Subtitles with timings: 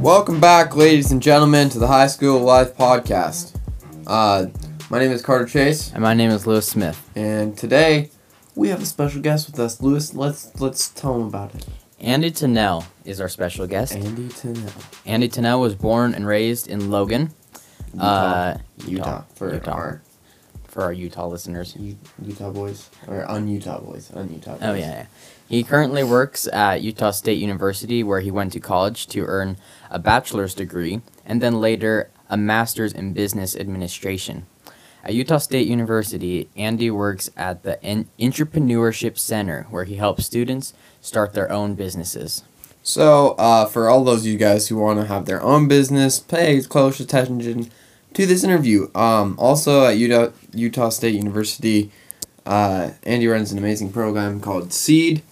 [0.00, 3.56] Welcome back, ladies and gentlemen, to the High School Life podcast.
[4.06, 4.46] Uh,
[4.90, 7.10] my name is Carter Chase, And my name is Lewis Smith.
[7.16, 8.10] and today
[8.54, 9.80] we have a special guest with us.
[9.80, 11.66] Lewis, let's let's tell him about it.
[12.00, 13.94] Andy Tennell is our special guest.
[13.94, 14.72] Andy Tennell,
[15.06, 17.30] Andy Tennell was born and raised in Logan,
[17.94, 19.70] Utah, Uh, Utah, for Utah.
[19.72, 20.02] our
[20.74, 21.76] for our Utah listeners.
[21.78, 24.54] U- Utah boys or on Utah boys, on Utah.
[24.54, 24.60] Boys.
[24.62, 25.06] Oh yeah, yeah.
[25.48, 29.56] He currently works at Utah State University, where he went to college to earn
[29.88, 34.46] a bachelor's degree and then later a master's in business administration.
[35.04, 40.72] At Utah State University, Andy works at the En- Entrepreneurship Center, where he helps students
[41.00, 42.42] start their own businesses.
[42.82, 46.18] So, uh, for all those of you guys who want to have their own business,
[46.18, 47.70] pay close attention
[48.14, 48.88] to this interview.
[48.94, 51.90] Um, also at Utah Utah State University,
[52.46, 55.22] uh, Andy runs an amazing program called SEED,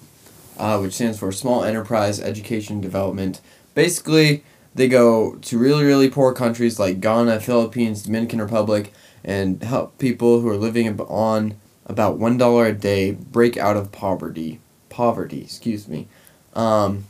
[0.59, 3.40] uh, which stands for Small Enterprise Education Development.
[3.74, 8.92] Basically, they go to really really poor countries like Ghana, Philippines, Dominican Republic,
[9.24, 11.54] and help people who are living on
[11.87, 14.60] about one dollar a day break out of poverty.
[14.88, 16.07] Poverty, excuse me.
[16.54, 17.07] Um,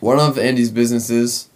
[0.00, 1.48] one of Andy's businesses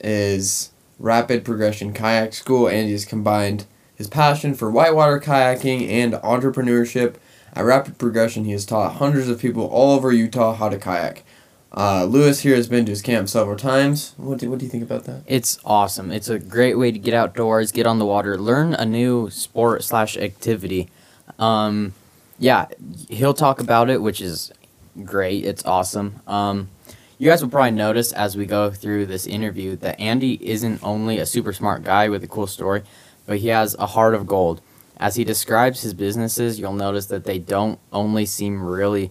[0.00, 2.68] is Rapid Progression Kayak School.
[2.68, 7.16] Andy has combined his passion for whitewater kayaking and entrepreneurship.
[7.54, 11.24] At Rapid Progression, he has taught hundreds of people all over Utah how to kayak.
[11.72, 14.14] Uh, Lewis here has been to his camp several times.
[14.16, 15.22] What do, what do you think about that?
[15.26, 16.10] It's awesome.
[16.10, 19.84] It's a great way to get outdoors, get on the water, learn a new sport
[19.84, 20.88] slash activity.
[21.38, 21.94] Um,
[22.38, 22.66] yeah,
[23.08, 24.52] he'll talk about it, which is
[25.04, 25.44] great.
[25.44, 26.20] It's awesome.
[26.26, 26.68] Um,
[27.18, 31.18] you guys will probably notice as we go through this interview that Andy isn't only
[31.18, 32.82] a super smart guy with a cool story,
[33.26, 34.60] but he has a heart of gold.
[34.98, 39.10] As he describes his businesses, you'll notice that they don't only seem really,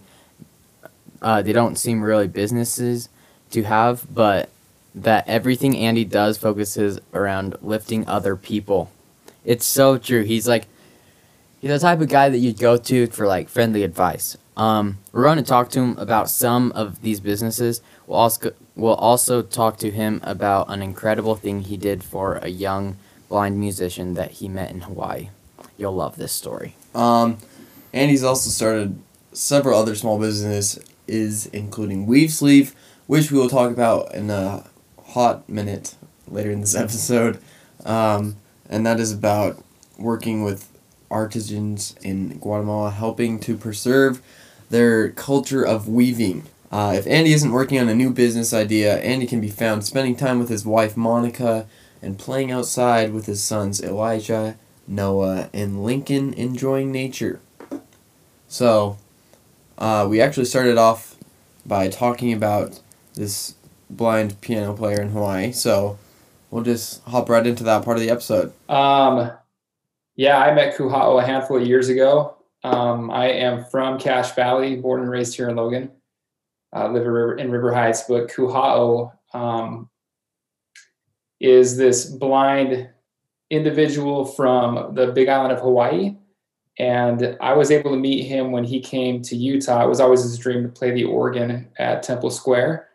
[1.20, 3.10] uh, they don't seem really businesses
[3.50, 4.48] to have, but
[4.94, 8.90] that everything Andy does focuses around lifting other people.
[9.44, 10.24] It's so true.
[10.24, 10.66] He's like
[11.60, 14.36] he's the type of guy that you'd go to for like friendly advice.
[14.56, 17.80] Um, we're going to talk to him about some of these businesses.
[18.08, 22.48] We'll also we'll also talk to him about an incredible thing he did for a
[22.48, 22.96] young
[23.28, 25.28] blind musician that he met in Hawaii.
[25.76, 26.74] You'll love this story.
[26.94, 27.36] Um,
[27.92, 28.98] he's also started
[29.32, 32.74] several other small businesses, is including Weave Sleeve,
[33.06, 34.64] which we will talk about in a
[35.08, 35.94] hot minute
[36.26, 37.38] later in this episode.
[37.84, 38.36] Um,
[38.70, 39.62] and that is about
[39.98, 40.66] working with
[41.10, 44.22] artisans in Guatemala, helping to preserve
[44.70, 46.44] their culture of weaving.
[46.70, 50.16] Uh, if Andy isn't working on a new business idea, Andy can be found spending
[50.16, 51.66] time with his wife Monica
[52.02, 54.56] and playing outside with his sons Elijah,
[54.86, 57.40] Noah, and Lincoln enjoying nature.
[58.48, 58.98] So,
[59.78, 61.16] uh, we actually started off
[61.64, 62.80] by talking about
[63.14, 63.54] this
[63.90, 65.52] blind piano player in Hawaii.
[65.52, 65.98] So,
[66.50, 68.52] we'll just hop right into that part of the episode.
[68.68, 69.30] Um,
[70.16, 72.36] yeah, I met Kuha'o a handful of years ago.
[72.64, 75.92] Um, I am from Cache Valley, born and raised here in Logan.
[76.78, 79.88] I live in River, in River Heights, but Kuha'o um,
[81.40, 82.88] is this blind
[83.50, 86.16] individual from the Big Island of Hawaii.
[86.78, 89.84] And I was able to meet him when he came to Utah.
[89.84, 92.88] It was always his dream to play the organ at Temple Square.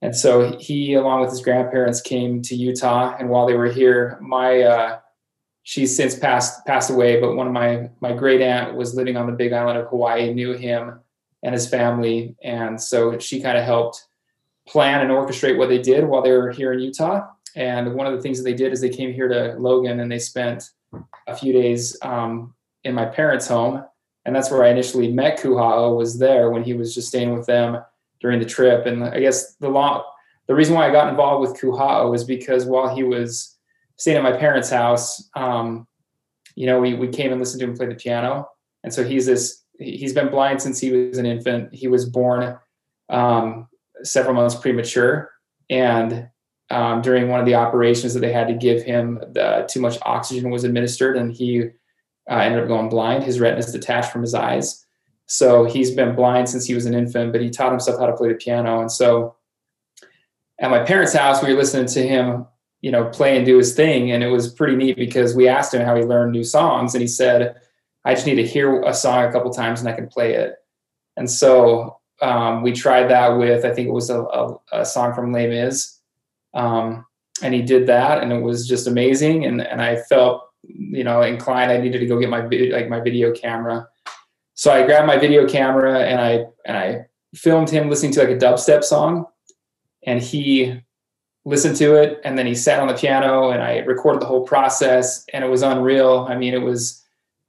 [0.00, 3.16] And so he, along with his grandparents, came to Utah.
[3.18, 4.98] And while they were here, my uh,
[5.62, 9.26] she's since passed passed away, but one of my my great aunt was living on
[9.26, 11.00] the Big Island of Hawaii, knew him
[11.42, 14.06] and his family, and so she kind of helped
[14.68, 17.26] plan and orchestrate what they did while they were here in Utah.
[17.56, 20.10] And one of the things that they did is they came here to Logan and
[20.10, 20.70] they spent
[21.26, 22.54] a few days um,
[22.84, 23.84] in my parents' home,
[24.24, 25.96] and that's where I initially met Kuha'o.
[25.96, 27.82] Was there when he was just staying with them
[28.20, 30.02] during the trip, and I guess the long
[30.46, 33.56] the reason why I got involved with Kuha'o was because while he was
[33.96, 35.86] staying at my parents' house, um,
[36.54, 38.48] you know, we we came and listened to him play the piano,
[38.84, 39.61] and so he's this.
[39.82, 41.74] He's been blind since he was an infant.
[41.74, 42.58] He was born
[43.08, 43.68] um,
[44.02, 45.30] several months premature,
[45.70, 46.28] and
[46.70, 49.98] um, during one of the operations that they had to give him, the, too much
[50.02, 51.64] oxygen was administered, and he
[52.30, 53.24] uh, ended up going blind.
[53.24, 54.86] His retina is detached from his eyes,
[55.26, 57.32] so he's been blind since he was an infant.
[57.32, 59.36] But he taught himself how to play the piano, and so
[60.58, 62.46] at my parents' house, we were listening to him
[62.82, 64.10] you know, play and do his thing.
[64.10, 67.00] And it was pretty neat because we asked him how he learned new songs, and
[67.00, 67.56] he said,
[68.04, 70.54] "I just need to hear a song a couple times and I can play it."
[71.16, 75.14] And so um, we tried that with I think it was a, a, a song
[75.14, 75.98] from Les Mis,
[76.54, 77.04] um,
[77.42, 79.44] and he did that, and it was just amazing.
[79.44, 81.70] And and I felt you know, inclined.
[81.70, 83.88] I needed to go get my like my video camera.
[84.54, 88.30] So I grabbed my video camera and I and I filmed him listening to like
[88.30, 89.26] a dubstep song,
[90.06, 90.80] and he
[91.44, 94.46] listened to it and then he sat on the piano and I recorded the whole
[94.46, 96.24] process and it was unreal.
[96.28, 97.01] I mean, it was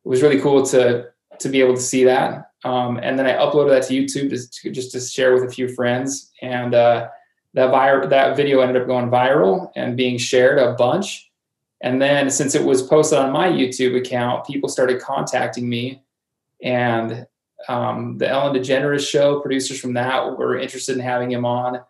[0.06, 1.10] it was really cool to
[1.40, 2.52] to be able to see that.
[2.64, 5.50] Um, and then I uploaded that to YouTube just to, just to share with a
[5.50, 6.74] few friends and.
[6.74, 7.10] Uh,
[7.54, 11.30] that vir- that video ended up going viral and being shared a bunch.
[11.82, 16.02] And then since it was posted on my YouTube account, people started contacting me,
[16.64, 17.28] and
[17.68, 21.82] um, the Ellen DeGeneres show producers from that were interested in having him on.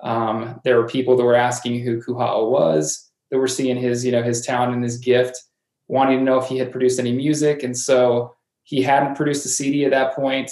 [0.00, 4.12] Um, there were people that were asking who Kuha'o was, that were seeing his, you
[4.12, 5.42] know, his talent and his gift,
[5.88, 7.62] wanting to know if he had produced any music.
[7.62, 10.50] And so he hadn't produced a CD at that point.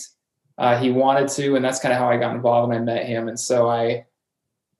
[0.58, 3.06] Uh, he wanted to, and that's kind of how I got involved and I met
[3.06, 3.28] him.
[3.28, 4.06] And so I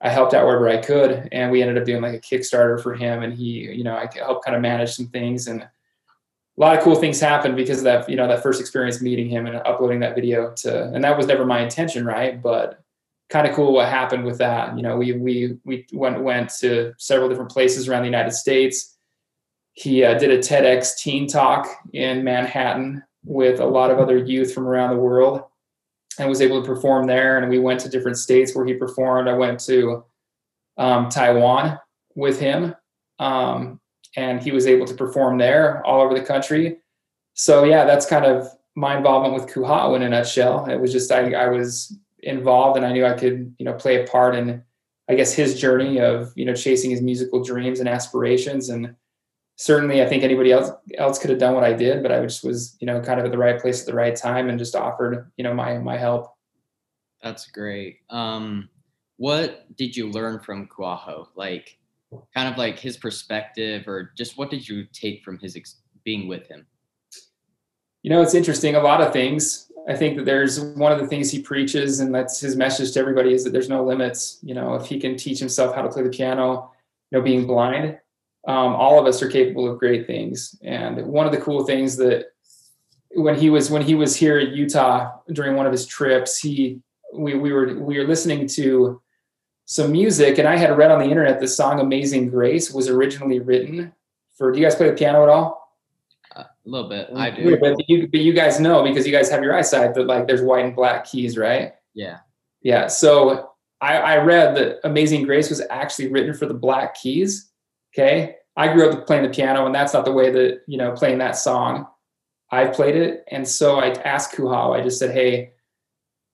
[0.03, 2.93] I helped out wherever I could, and we ended up doing like a Kickstarter for
[2.93, 5.69] him, and he, you know, I helped kind of manage some things, and a
[6.57, 9.45] lot of cool things happened because of that, you know, that first experience meeting him
[9.45, 12.41] and uploading that video to, and that was never my intention, right?
[12.41, 12.83] But
[13.29, 14.75] kind of cool what happened with that.
[14.75, 18.92] You know, we we we went went to several different places around the United States.
[19.73, 24.53] He uh, did a TEDx Teen Talk in Manhattan with a lot of other youth
[24.53, 25.43] from around the world
[26.19, 27.39] and was able to perform there.
[27.39, 29.27] And we went to different states where he performed.
[29.27, 30.03] I went to
[30.77, 31.79] um, Taiwan
[32.15, 32.75] with him,
[33.19, 33.79] um,
[34.15, 36.77] and he was able to perform there all over the country.
[37.33, 40.65] So yeah, that's kind of my involvement with Kuha'o in a nutshell.
[40.69, 44.03] It was just I, I was involved, and I knew I could you know play
[44.03, 44.63] a part in
[45.09, 48.95] I guess his journey of you know chasing his musical dreams and aspirations and
[49.55, 52.43] certainly I think anybody else else could have done what I did, but I just
[52.43, 54.75] was, you know, kind of at the right place at the right time and just
[54.75, 56.33] offered, you know, my my help.
[57.21, 57.99] That's great.
[58.09, 58.69] Um,
[59.17, 61.27] what did you learn from Kuha'o?
[61.35, 61.77] Like,
[62.33, 66.27] kind of like his perspective, or just what did you take from his ex- being
[66.27, 66.65] with him?
[68.01, 68.75] You know, it's interesting.
[68.75, 69.71] A lot of things.
[69.87, 72.99] I think that there's one of the things he preaches, and that's his message to
[72.99, 74.39] everybody: is that there's no limits.
[74.41, 76.71] You know, if he can teach himself how to play the piano,
[77.11, 77.97] you know, being blind,
[78.45, 80.59] um, all of us are capable of great things.
[80.63, 82.27] And one of the cool things that
[83.15, 86.81] when he was when he was here at Utah during one of his trips, he
[87.13, 89.01] we we were we were listening to
[89.65, 93.39] some music, and I had read on the internet the song "Amazing Grace" was originally
[93.39, 93.93] written
[94.37, 94.51] for.
[94.51, 95.77] Do you guys play the piano at all?
[96.35, 97.57] Uh, a little bit, I do.
[97.57, 100.41] But, you, but you guys know because you guys have your eyesight that like there's
[100.41, 101.75] white and black keys, right?
[101.93, 102.19] Yeah.
[102.61, 102.87] Yeah.
[102.87, 107.52] So I, I read that "Amazing Grace" was actually written for the black keys
[107.93, 108.35] Okay.
[108.55, 111.17] I grew up playing the piano, and that's not the way that, you know, playing
[111.19, 111.87] that song.
[112.51, 113.23] I played it.
[113.29, 115.53] And so I asked Kuha'o, I just said, hey,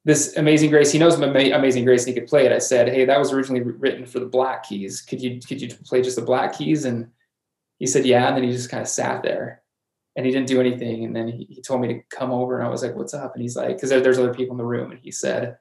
[0.06, 2.52] this Amazing Grace, he knows Amazing Grace and he could play it.
[2.52, 5.02] I said, hey, that was originally written for the black keys.
[5.02, 6.86] Could you could you play just the black keys?
[6.86, 7.10] And
[7.78, 8.28] he said, yeah.
[8.28, 9.62] And then he just kind of sat there
[10.16, 11.06] and he didn't do anything.
[11.06, 13.34] And then he, he told me to come over and I was like, what's up?
[13.34, 14.92] And he's like, because there, there's other people in the room.
[14.92, 15.58] And he said,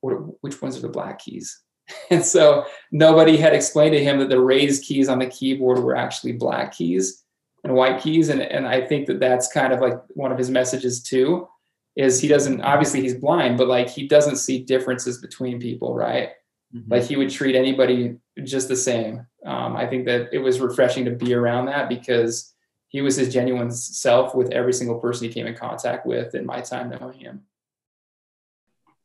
[0.00, 1.62] which ones are the black keys?
[2.10, 5.94] And so nobody had explained to him that the raised keys on the keyboard were
[5.94, 7.22] actually black keys
[7.62, 8.30] and white keys.
[8.30, 11.48] And, and I think that that's kind of like one of his messages too,
[11.94, 16.30] is he doesn't, obviously he's blind, but like he doesn't see differences between people, right?
[16.74, 16.92] Mm-hmm.
[16.92, 19.26] Like he would treat anybody just the same.
[19.44, 22.54] Um, I think that it was refreshing to be around that because
[22.88, 26.44] he was his genuine self with every single person he came in contact with in
[26.44, 27.42] my time knowing him.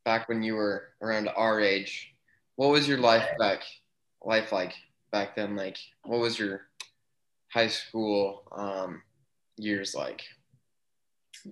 [0.03, 2.14] Back when you were around our age,
[2.55, 3.61] what was your life back
[4.23, 4.73] life like
[5.11, 5.55] back then?
[5.55, 6.61] Like what was your
[7.49, 9.01] high school um,
[9.57, 10.23] years like?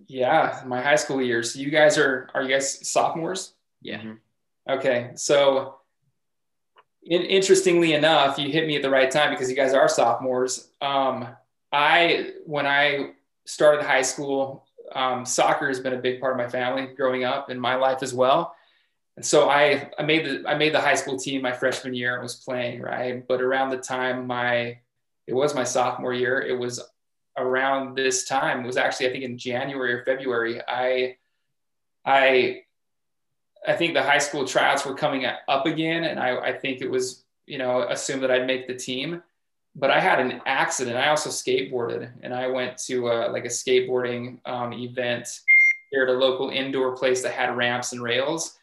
[0.07, 1.55] Yeah my high school years.
[1.55, 3.53] You guys are are you guys sophomores?
[3.81, 3.97] Yeah.
[3.97, 4.73] Mm-hmm.
[4.75, 5.75] okay so
[7.03, 10.69] in, interestingly enough you hit me at the right time because you guys are sophomores.
[10.81, 11.27] Um,
[11.73, 13.11] i when i
[13.45, 17.49] started high school um, soccer has been a big part of my family growing up
[17.49, 18.55] in my life as well
[19.15, 22.15] and so I, I made the I made the high school team my freshman year
[22.15, 23.25] and was playing right.
[23.27, 24.79] But around the time my
[25.27, 26.81] it was my sophomore year, it was
[27.37, 28.63] around this time.
[28.63, 30.61] It was actually I think in January or February.
[30.67, 31.17] I
[32.05, 32.61] I
[33.65, 36.89] I think the high school tryouts were coming up again, and I, I think it
[36.89, 39.21] was you know assumed that I'd make the team.
[39.75, 40.97] But I had an accident.
[40.97, 45.27] I also skateboarded, and I went to a, like a skateboarding um, event
[45.91, 48.57] here at a local indoor place that had ramps and rails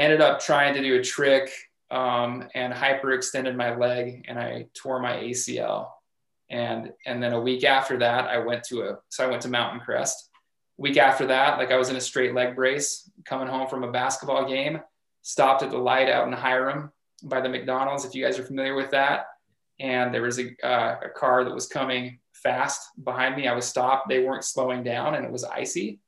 [0.00, 1.52] ended up trying to do a trick
[1.90, 5.88] um, and hyperextended my leg and I tore my ACL.
[6.48, 9.48] And, and then a week after that, I went to a, so I went to
[9.48, 10.30] Mountain Crest.
[10.78, 13.92] Week after that, like I was in a straight leg brace coming home from a
[13.92, 14.80] basketball game,
[15.22, 16.90] stopped at the light out in Hyrum
[17.24, 19.26] by the McDonald's, if you guys are familiar with that.
[19.78, 23.46] And there was a, uh, a car that was coming fast behind me.
[23.46, 24.08] I was stopped.
[24.08, 26.00] They weren't slowing down, and it was icy,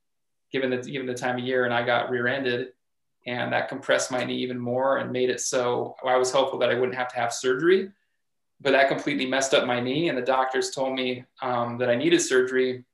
[0.51, 1.65] given the given the time of year.
[1.65, 2.69] And I got rear-ended,
[3.25, 6.69] and that compressed my knee even more and made it so I was hopeful that
[6.69, 7.89] I wouldn't have to have surgery.
[8.61, 11.95] But that completely messed up my knee, and the doctors told me um, that I
[11.95, 12.85] needed surgery,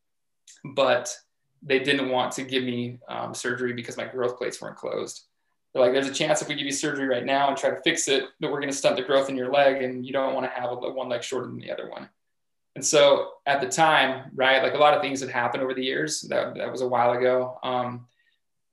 [0.74, 1.16] but
[1.62, 5.26] they didn't want to give me um, surgery because my growth plates weren't closed.
[5.74, 7.82] They're like, there's a chance if we give you surgery right now and try to
[7.82, 10.34] fix it, that we're going to stunt the growth in your leg, and you don't
[10.34, 12.10] want to have a, one leg shorter than the other one.
[12.76, 15.84] And so at the time, right, like a lot of things had happened over the
[15.84, 16.22] years.
[16.22, 17.60] That, that was a while ago.
[17.62, 18.08] Um,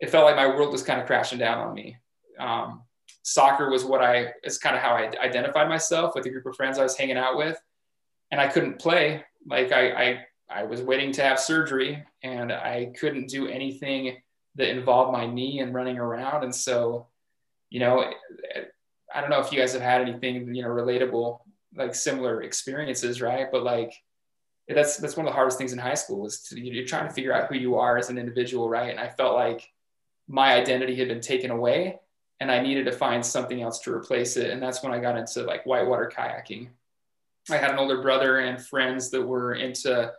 [0.00, 1.96] it felt like my world was kind of crashing down on me.
[2.38, 2.82] Um,
[3.22, 6.56] soccer was what I, it's kind of how I identified myself with a group of
[6.56, 7.58] friends I was hanging out with.
[8.30, 9.24] And I couldn't play.
[9.46, 14.16] Like I, I, I was waiting to have surgery and I couldn't do anything
[14.56, 16.44] that involved my knee and running around.
[16.44, 17.06] And so,
[17.70, 18.12] you know,
[19.14, 21.38] I don't know if you guys have had anything, you know, relatable,
[21.74, 23.46] like similar experiences, right?
[23.50, 23.92] But like,
[24.68, 27.14] that's that's one of the hardest things in high school is to, you're trying to
[27.14, 28.90] figure out who you are as an individual, right?
[28.90, 29.68] And I felt like
[30.28, 31.98] my identity had been taken away,
[32.40, 34.50] and I needed to find something else to replace it.
[34.50, 36.68] And that's when I got into like whitewater kayaking.
[37.50, 40.12] I had an older brother and friends that were into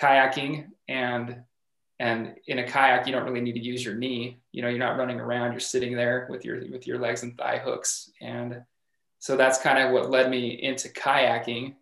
[0.00, 1.42] kayaking, and
[2.00, 4.40] and in a kayak, you don't really need to use your knee.
[4.50, 7.36] You know, you're not running around, you're sitting there with your with your legs and
[7.36, 8.10] thigh hooks.
[8.20, 8.62] And
[9.18, 11.74] so that's kind of what led me into kayaking,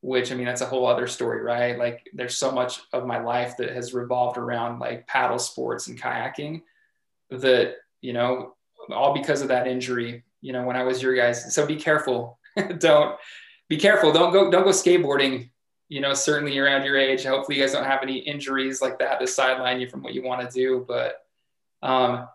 [0.00, 1.76] which I mean, that's a whole other story, right?
[1.76, 6.00] Like there's so much of my life that has revolved around like paddle sports and
[6.00, 6.62] kayaking
[7.30, 8.54] that, you know,
[8.90, 11.54] all because of that injury, you know, when I was your guys.
[11.54, 12.38] So be careful.
[12.78, 13.16] don't
[13.68, 14.12] be careful.
[14.12, 15.50] Don't go don't go skateboarding
[15.88, 17.24] you know, certainly around your age.
[17.24, 20.22] Hopefully, you guys don't have any injuries like that to sideline you from what you
[20.22, 20.84] want to do.
[20.86, 21.24] But
[21.82, 22.28] um,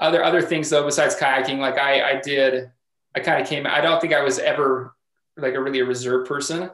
[0.00, 2.70] other other things though, besides kayaking, like I I did,
[3.14, 3.66] I kind of came.
[3.66, 4.96] I don't think I was ever
[5.36, 6.70] like a really a reserved person,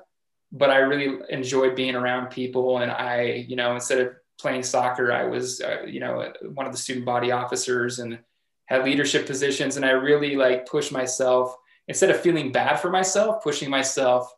[0.51, 2.79] but I really enjoyed being around people.
[2.79, 6.73] And I, you know, instead of playing soccer, I was, uh, you know, one of
[6.73, 8.19] the student body officers and
[8.67, 9.77] had leadership positions.
[9.77, 11.57] And I really like pushed myself
[11.89, 14.33] instead of feeling bad for myself, pushing myself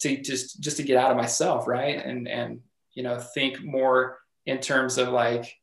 [0.00, 2.04] to just just to get out of myself right?
[2.04, 2.60] And and
[2.92, 5.56] you know think more in terms of like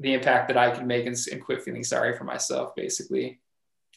[0.00, 3.40] the impact that i can make and, and quit feeling sorry for myself basically.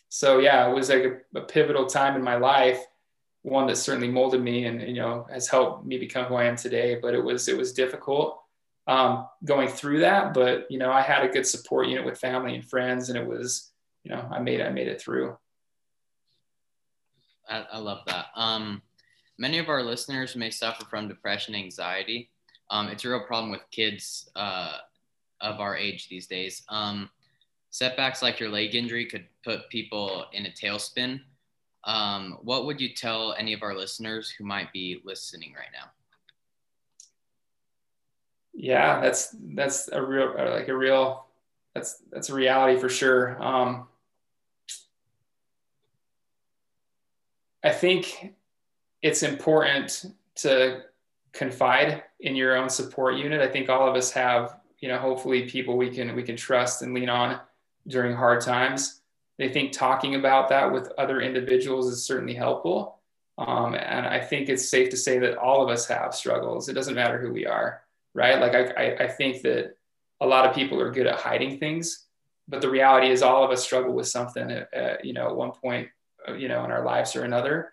[0.10, 2.84] So yeah it was like a, a, pivotal time in my life
[3.44, 6.56] one that certainly molded me and you know has helped me become who i am
[6.56, 7.00] today.
[7.02, 8.41] But it was it was difficult
[8.92, 12.56] um, going through that but you know i had a good support unit with family
[12.56, 13.72] and friends and it was
[14.04, 15.38] you know i made i made it through
[17.50, 18.82] i, I love that um
[19.42, 22.30] Many of our listeners may suffer from depression, anxiety.
[22.70, 24.78] Um, it's a real problem with kids uh,
[25.42, 26.62] of our age these days.
[26.70, 27.10] Um,
[27.72, 31.22] setbacks like your leg injury could put people in a tailspin.
[31.86, 35.90] Um, what would you tell any of our listeners who might be listening right now?
[38.54, 41.26] Yeah, that's that's a real like a real
[41.74, 43.42] that's that's a reality for sure.
[43.42, 43.88] Um,
[47.64, 48.34] I think
[49.02, 50.06] it's important
[50.36, 50.82] to
[51.34, 53.42] confide in your own support unit.
[53.42, 56.82] I think all of us have, you know, hopefully people we can we can trust
[56.82, 57.40] and lean on
[57.88, 59.02] during hard times.
[59.38, 63.00] They think talking about that with other individuals is certainly helpful.
[63.38, 66.70] Um, and I think it's safe to say that all of us have struggles.
[66.70, 67.82] It doesn't matter who we are,
[68.14, 68.40] right?
[68.40, 69.76] Like I, I, think that
[70.20, 72.06] a lot of people are good at hiding things,
[72.48, 75.36] but the reality is all of us struggle with something, at, at, you know, at
[75.36, 75.90] one point,
[76.28, 77.72] uh, you know, in our lives or another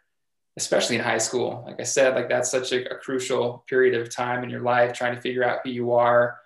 [0.59, 1.63] especially in high school.
[1.65, 4.93] Like I said, like that's such a, a, crucial period of time in your life,
[4.93, 6.37] trying to figure out who you are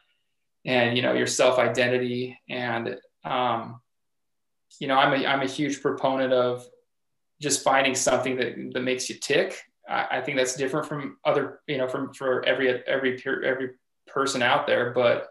[0.67, 2.39] and, you know, your self identity.
[2.47, 3.81] And, um,
[4.79, 6.67] you know, I'm a, I'm a huge proponent of
[7.41, 9.59] just finding something that, that makes you tick.
[9.89, 13.71] I, I think that's different from other, you know, from, for every, every, period every
[14.13, 14.91] person out there.
[14.91, 15.29] But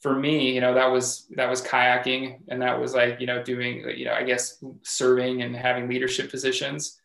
[0.00, 3.42] for me, you know, that was, that was kayaking and that was like, you know,
[3.42, 7.00] doing, you know, I guess serving and having leadership positions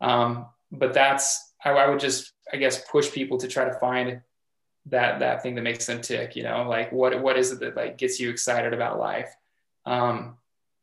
[0.00, 4.20] um, but that's I, I would just I guess push people to try to find
[4.86, 6.36] that that thing that makes them tick.
[6.36, 9.32] You know, like what what is it that like gets you excited about life?
[9.84, 10.36] Um,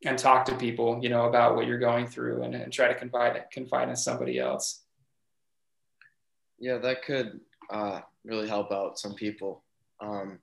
[0.06, 2.94] and talk to people, you know, about what you're going through and, and try to
[2.94, 4.82] confide confide in somebody else.
[6.58, 9.62] Yeah, that could uh, really help out some people.
[10.00, 10.38] Um,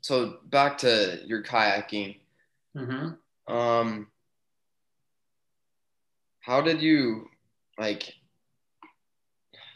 [0.00, 2.18] so back to your kayaking.
[2.76, 3.54] Mm-hmm.
[3.54, 4.08] Um,
[6.40, 7.28] how did you
[7.78, 8.14] like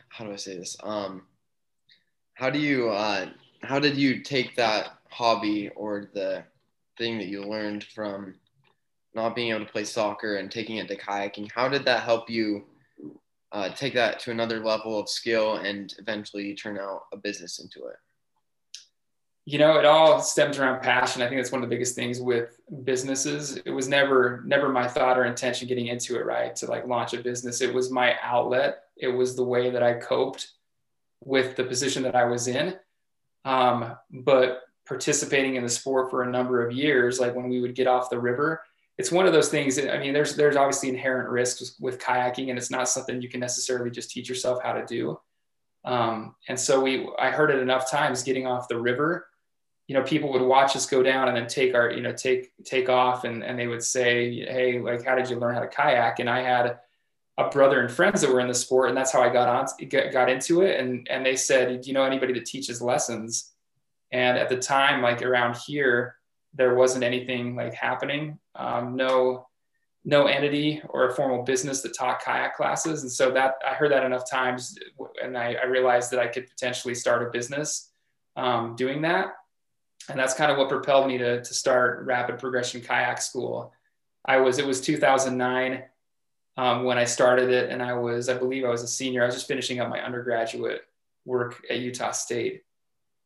[0.08, 0.76] how do I say this?
[0.82, 1.22] Um,
[2.34, 3.26] how do you uh,
[3.62, 6.44] how did you take that hobby or the
[6.96, 8.34] thing that you learned from
[9.14, 11.50] not being able to play soccer and taking it to kayaking?
[11.52, 12.64] How did that help you
[13.52, 17.86] uh, take that to another level of skill and eventually turn out a business into
[17.86, 17.96] it?
[19.44, 21.22] You know, it all stems around passion.
[21.22, 23.56] I think that's one of the biggest things with businesses.
[23.64, 26.54] It was never, never my thought or intention getting into it, right?
[26.56, 27.62] To like launch a business.
[27.62, 28.84] It was my outlet.
[28.98, 30.48] It was the way that I coped
[31.24, 32.76] with the position that I was in.
[33.46, 37.74] Um, but participating in the sport for a number of years, like when we would
[37.74, 38.62] get off the river,
[38.98, 39.76] it's one of those things.
[39.76, 43.28] That, I mean, there's there's obviously inherent risks with kayaking, and it's not something you
[43.28, 45.18] can necessarily just teach yourself how to do.
[45.84, 49.28] Um, and so we, I heard it enough times getting off the river.
[49.86, 52.50] You know, people would watch us go down and then take our, you know, take
[52.64, 55.68] take off, and and they would say, "Hey, like, how did you learn how to
[55.68, 56.78] kayak?" And I had
[57.38, 59.88] a brother and friends that were in the sport, and that's how I got on
[60.12, 60.78] got into it.
[60.80, 63.52] And and they said, "Do you know anybody that teaches lessons?"
[64.10, 66.17] And at the time, like around here,
[66.54, 68.38] there wasn't anything like happening.
[68.54, 69.46] Um, no,
[70.04, 73.02] no entity or a formal business that taught kayak classes.
[73.02, 74.78] And so that I heard that enough times,
[75.22, 77.90] and I, I realized that I could potentially start a business
[78.36, 79.34] um, doing that.
[80.08, 83.72] And that's kind of what propelled me to, to start Rapid Progression Kayak School.
[84.24, 85.82] I was it was 2009
[86.56, 89.22] um, when I started it, and I was I believe I was a senior.
[89.22, 90.82] I was just finishing up my undergraduate
[91.24, 92.62] work at Utah State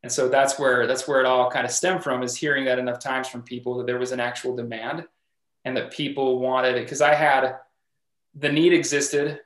[0.03, 2.79] and so that's where that's where it all kind of stemmed from is hearing that
[2.79, 5.07] enough times from people that there was an actual demand
[5.65, 6.85] and that people wanted it.
[6.85, 7.57] Because i had
[8.35, 9.41] the need existed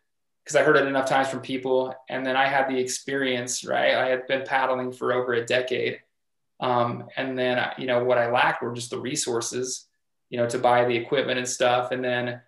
[0.45, 3.95] because i heard it enough times from people and then i had the experience right?
[3.95, 6.01] I had been paddling for over a decade
[6.61, 9.87] um, and then you know what i lacked were just the resources
[10.31, 12.41] you know to buy the equipment and stuff and then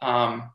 [0.00, 0.50] um,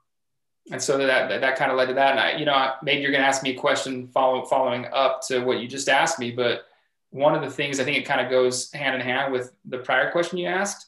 [0.72, 2.12] and so that that, that kind of led to that.
[2.12, 5.22] And I, you know maybe you're going to ask me a question follow, following up
[5.28, 6.66] to what you just asked me but
[7.13, 9.77] one of the things I think it kind of goes hand in hand with the
[9.77, 10.88] prior question you asked,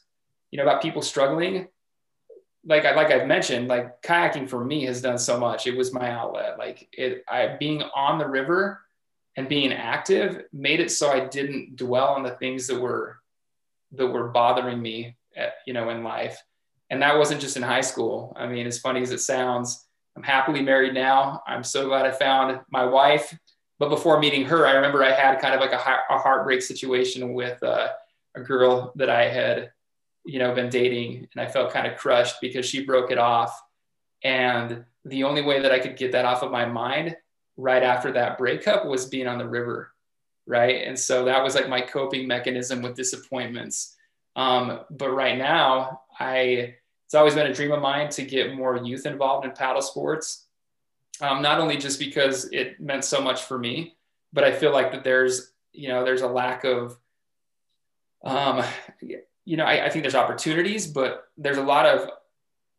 [0.50, 1.68] you know, about people struggling.
[2.64, 5.68] Like I like I've mentioned, like kayaking for me has done so much.
[5.68, 6.58] It was my outlet.
[6.58, 8.80] Like it, I being on the river
[9.36, 13.18] and being active made it so I didn't dwell on the things that were
[13.92, 16.42] that were bothering me, at, you know, in life.
[16.90, 18.36] And that wasn't just in high school.
[18.36, 21.42] I mean, as funny as it sounds, I'm happily married now.
[21.46, 23.32] I'm so glad I found my wife
[23.78, 27.34] but before meeting her, I remember I had kind of like a, a heartbreak situation
[27.34, 27.88] with uh,
[28.34, 29.72] a girl that I had,
[30.24, 33.60] you know, been dating, and I felt kind of crushed because she broke it off.
[34.24, 37.16] And the only way that I could get that off of my mind
[37.56, 39.92] right after that breakup was being on the river,
[40.46, 40.86] right?
[40.86, 43.94] And so that was like my coping mechanism with disappointments.
[44.36, 48.76] Um, but right now, I it's always been a dream of mine to get more
[48.76, 50.45] youth involved in paddle sports
[51.20, 53.96] um, not only just because it meant so much for me,
[54.32, 56.98] but I feel like that there's, you know, there's a lack of,
[58.24, 58.62] um,
[59.00, 62.10] you know, I, I think there's opportunities, but there's a lot of,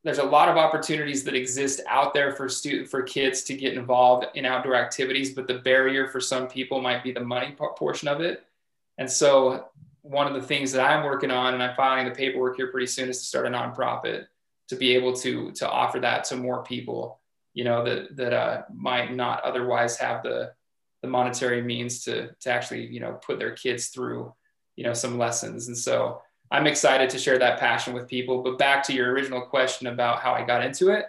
[0.03, 3.73] there's a lot of opportunities that exist out there for student for kids to get
[3.73, 8.07] involved in outdoor activities, but the barrier for some people might be the money portion
[8.07, 8.45] of it.
[8.97, 9.67] And so
[10.01, 12.87] one of the things that I'm working on, and I'm filing the paperwork here pretty
[12.87, 14.27] soon, is to start a nonprofit
[14.69, 17.19] to be able to to offer that to more people
[17.57, 20.53] you know that that uh, might not otherwise have the
[21.01, 24.31] the monetary means to to actually you know put their kids through
[24.75, 25.67] you know some lessons.
[25.67, 28.43] And so i'm excited to share that passion with people.
[28.43, 31.05] But back to your original question about how i got into it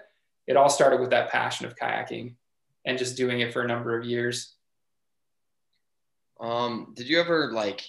[0.47, 2.33] it all started with that passion of kayaking
[2.87, 4.55] and just doing it for a number of years.
[6.41, 7.83] Um did you ever like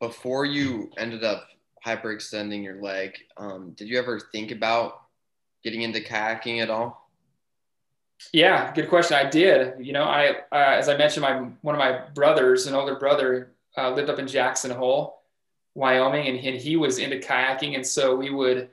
[0.00, 1.46] before you ended up
[1.86, 5.02] hyperextending your leg um, did you ever think about
[5.62, 7.01] getting into kayaking at all
[8.32, 9.16] yeah, good question.
[9.16, 9.84] I did.
[9.84, 13.52] You know, I uh, as I mentioned, my one of my brothers, an older brother,
[13.76, 15.22] uh, lived up in Jackson Hole,
[15.74, 18.70] Wyoming, and, and he was into kayaking, and so we would,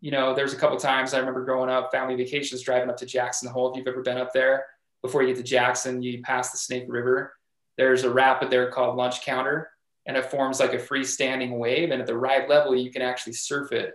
[0.00, 3.06] you know, there's a couple times I remember growing up, family vacations, driving up to
[3.06, 3.70] Jackson Hole.
[3.70, 4.66] If you've ever been up there,
[5.02, 7.34] before you get to Jackson, you pass the Snake River.
[7.76, 9.70] There's a rapid there called Lunch Counter,
[10.06, 13.32] and it forms like a freestanding wave, and at the right level, you can actually
[13.32, 13.94] surf it,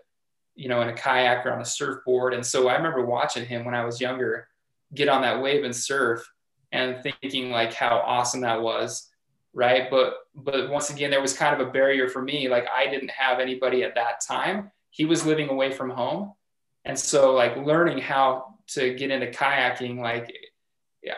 [0.55, 2.33] you know, in a kayak or on a surfboard.
[2.33, 4.47] And so I remember watching him when I was younger
[4.93, 6.27] get on that wave and surf
[6.71, 9.09] and thinking like how awesome that was
[9.57, 9.89] right?
[9.89, 12.47] But but once again there was kind of a barrier for me.
[12.47, 14.71] Like i didn't have anybody at that time.
[14.91, 16.33] He was living away from home.
[16.85, 20.31] And so like learning how to get into kayaking like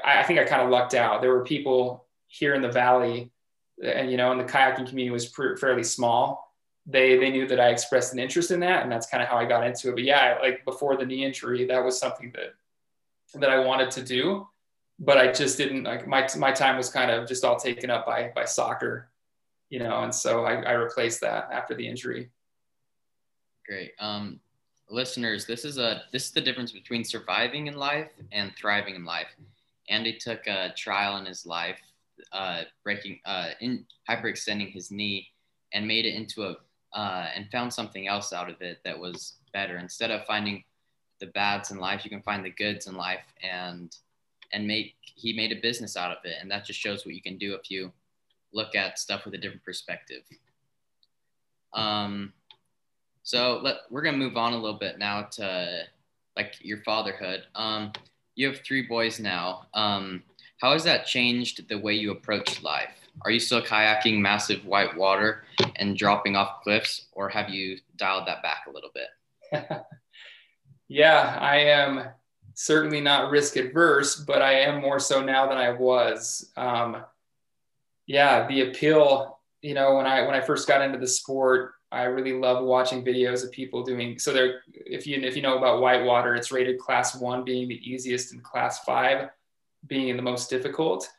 [0.06, 1.22] i, I think i kind of lucked out.
[1.22, 3.32] There were people here in the valley
[3.84, 6.56] and you know and the kayaking community was pr- fairly small.
[6.86, 9.36] They they knew that i expressed an interest in that and that's kind of how
[9.36, 9.96] i got into it.
[9.96, 12.54] But yeah like before the knee injury that was something that
[13.36, 14.48] that I wanted to do,
[15.00, 18.06] but I just didn't like my my time was kind of just all taken up
[18.06, 19.10] by by soccer,
[19.70, 22.30] you know, and so I, I replaced that after the injury.
[23.68, 23.92] Great.
[24.00, 24.40] Um,
[24.90, 29.06] listeners, this is a this is the difference between surviving in life and thriving in
[29.06, 29.28] life.
[29.90, 31.80] Andy took a trial in his life,
[32.32, 35.28] uh, breaking, uh, in hyperextending his knee,
[35.74, 36.56] and made it into a
[36.94, 39.78] uh, and found something else out of it that was better.
[39.78, 40.64] Instead of finding
[41.20, 43.96] the bads in life, you can find the goods in life, and
[44.52, 47.22] and make he made a business out of it, and that just shows what you
[47.22, 47.92] can do if you
[48.54, 50.24] look at stuff with a different perspective.
[51.74, 52.34] Um,
[53.24, 55.84] so let we're gonna move on a little bit now to
[56.36, 57.44] like your fatherhood.
[57.56, 57.92] Um,
[58.36, 59.68] you have three boys now.
[59.74, 60.24] Um,
[60.62, 62.96] how has that changed the way you approach life?
[63.22, 65.44] Are you still kayaking massive white water
[65.76, 69.10] and dropping off cliffs, or have you dialed that back a little bit?
[70.90, 72.04] yeah, I am
[72.56, 76.52] certainly not risk adverse, but I am more so now than I was.
[76.58, 76.98] Um,
[78.06, 82.04] yeah, the appeal, you know, when I when I first got into the sport, I
[82.04, 84.20] really love watching videos of people doing.
[84.20, 87.80] So there, if you if you know about whitewater, it's rated class one being the
[87.90, 89.30] easiest and class five
[89.88, 91.10] being the most difficult.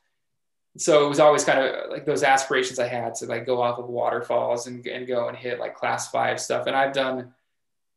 [0.77, 3.79] So it was always kind of like those aspirations I had to like go off
[3.79, 6.67] of waterfalls and, and go and hit like class five stuff.
[6.67, 7.33] And I've done,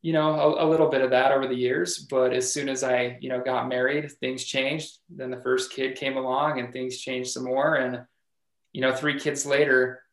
[0.03, 1.97] you know, a, a little bit of that over the years.
[1.97, 4.99] But as soon as I, you know, got married, things changed.
[5.09, 7.75] Then the first kid came along and things changed some more.
[7.75, 8.01] And,
[8.73, 10.03] you know, three kids later,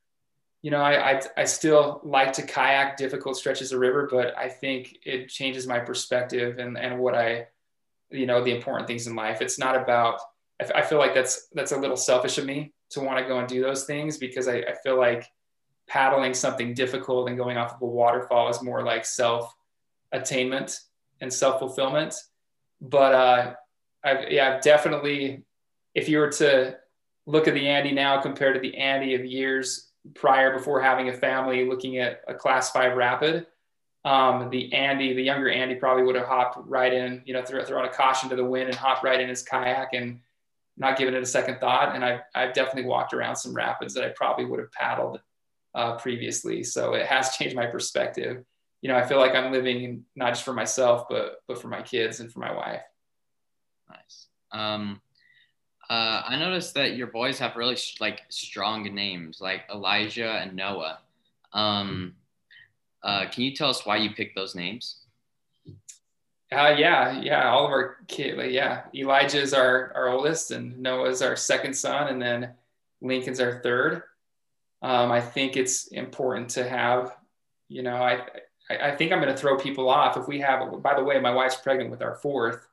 [0.62, 4.48] you know, I, I, I still like to kayak difficult stretches of river, but I
[4.48, 7.48] think it changes my perspective and, and what I,
[8.11, 9.42] you know, the important things in life.
[9.42, 10.20] It's not about,
[10.72, 13.48] I, feel like that's, that's a little selfish of me to want to go and
[13.48, 15.26] do those things because I, I feel like
[15.88, 19.53] paddling something difficult and going off of a waterfall is more like self
[20.12, 20.81] attainment
[21.20, 22.14] and self fulfillment.
[22.81, 23.55] But, uh,
[24.03, 25.44] I've, yeah, I've definitely,
[25.94, 26.77] if you were to
[27.27, 31.12] look at the Andy now compared to the Andy of years prior before having a
[31.12, 33.46] family looking at a class five rapid
[34.05, 37.62] um, the andy the younger andy probably would have hopped right in you know throw,
[37.64, 40.20] thrown a caution to the wind and hopped right in his kayak and
[40.77, 41.94] not given it a second thought.
[41.94, 45.20] And i've, I've definitely walked around some rapids that i probably would have paddled
[45.75, 46.64] uh, previously.
[46.64, 48.44] So it has changed my perspective
[48.83, 51.83] you know i feel like i'm living not just for myself but but for my
[51.83, 52.83] kids and for my wife
[53.88, 55.01] nice um,
[55.90, 61.01] uh, I noticed that your boys have really like strong names, like Elijah and Noah.
[61.53, 62.14] Um,
[63.03, 64.99] uh, can you tell us why you picked those names?
[66.53, 68.38] Uh, yeah, yeah, all of our kids.
[68.38, 72.51] Like, yeah, Elijah is our our oldest, and Noah is our second son, and then
[73.01, 74.05] Lincoln's our third.
[74.83, 77.16] Um, I think it's important to have,
[77.69, 78.27] you know, I
[78.70, 80.83] I, I think I'm going to throw people off if we have.
[80.83, 82.66] By the way, my wife's pregnant with our fourth.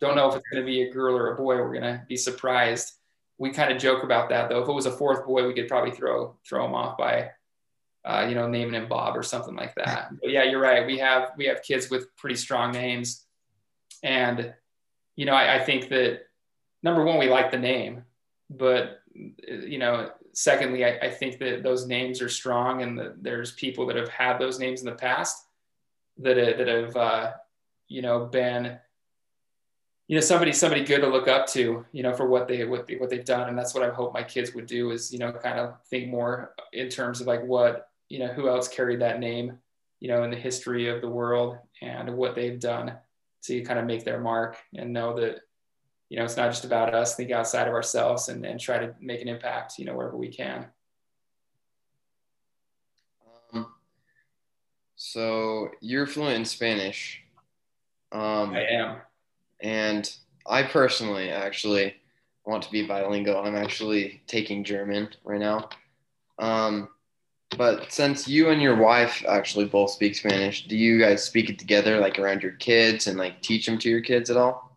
[0.00, 1.56] Don't know if it's going to be a girl or a boy.
[1.56, 2.94] We're going to be surprised.
[3.38, 4.62] We kind of joke about that though.
[4.62, 7.30] If it was a fourth boy, we could probably throw throw him off by,
[8.04, 10.10] uh, you know, naming him Bob or something like that.
[10.20, 10.86] But yeah, you're right.
[10.86, 13.24] We have we have kids with pretty strong names,
[14.02, 14.54] and
[15.16, 16.22] you know, I, I think that
[16.82, 18.04] number one, we like the name,
[18.50, 23.86] but you know, secondly, I, I think that those names are strong, and there's people
[23.86, 25.46] that have had those names in the past
[26.18, 27.32] that that have uh,
[27.88, 28.78] you know been
[30.08, 32.86] you know somebody somebody good to look up to you know for what they what,
[32.86, 33.48] they, what they've done.
[33.48, 36.08] And that's what i hope my kids would do is you know kind of think
[36.08, 39.58] more in terms of like what you know who else carried that name
[40.00, 42.92] you know in the history of the world and what they've done
[43.44, 45.40] to kind of make their mark and know that
[46.12, 48.94] you know it's not just about us think outside of ourselves and, and try to
[49.00, 50.66] make an impact you know wherever we can
[53.54, 53.66] um,
[54.94, 57.22] so you're fluent in spanish
[58.12, 58.96] um, i am
[59.60, 60.14] and
[60.46, 61.94] I personally actually
[62.44, 63.38] want to be bilingual.
[63.38, 65.68] I'm actually taking German right now.
[66.38, 66.88] Um,
[67.56, 71.58] but since you and your wife actually both speak Spanish, do you guys speak it
[71.58, 74.71] together, like around your kids, and like teach them to your kids at all?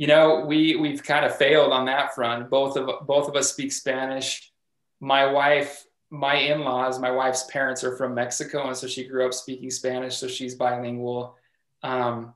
[0.00, 2.48] You know, we we've kind of failed on that front.
[2.48, 4.50] Both of both of us speak Spanish.
[4.98, 9.34] My wife, my in-laws, my wife's parents are from Mexico, and so she grew up
[9.34, 11.36] speaking Spanish, so she's bilingual.
[11.82, 12.32] Um,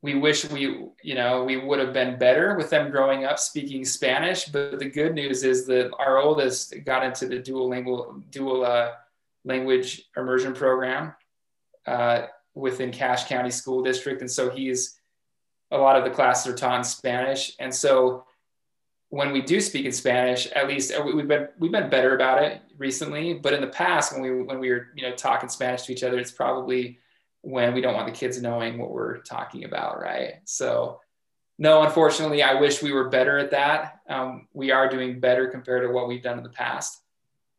[0.00, 3.86] we wish we you know we would have been better with them growing up speaking
[3.86, 8.66] spanish but the good news is that our oldest got into the dual lingual dual
[8.66, 8.90] uh,
[9.46, 11.14] language immersion program
[11.86, 15.00] uh, within cache county school district and so he's
[15.74, 18.24] a lot of the classes are taught in spanish and so
[19.10, 22.42] when we do speak in spanish at least uh, we've been we've been better about
[22.42, 25.82] it recently but in the past when we when we were you know talking spanish
[25.82, 26.98] to each other it's probably
[27.44, 30.36] when we don't want the kids knowing what we're talking about, right?
[30.44, 31.00] So,
[31.58, 34.00] no, unfortunately, I wish we were better at that.
[34.08, 37.00] Um, we are doing better compared to what we've done in the past,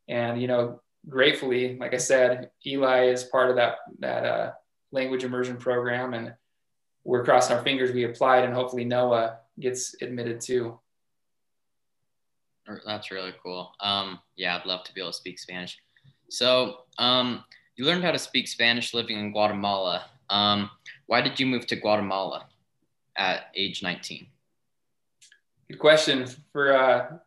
[0.09, 4.51] and you know, gratefully, like I said, Eli is part of that that uh,
[4.91, 6.33] language immersion program, and
[7.05, 10.77] we're crossing our fingers we applied, and hopefully Noah gets admitted too.
[12.85, 13.73] That's really cool.
[13.79, 15.77] Um, yeah, I'd love to be able to speak Spanish.
[16.29, 17.43] So, um,
[17.75, 20.05] you learned how to speak Spanish living in Guatemala.
[20.29, 20.71] Um,
[21.05, 22.47] why did you move to Guatemala
[23.15, 24.25] at age 19?
[25.69, 26.25] Good question.
[26.51, 27.17] For uh,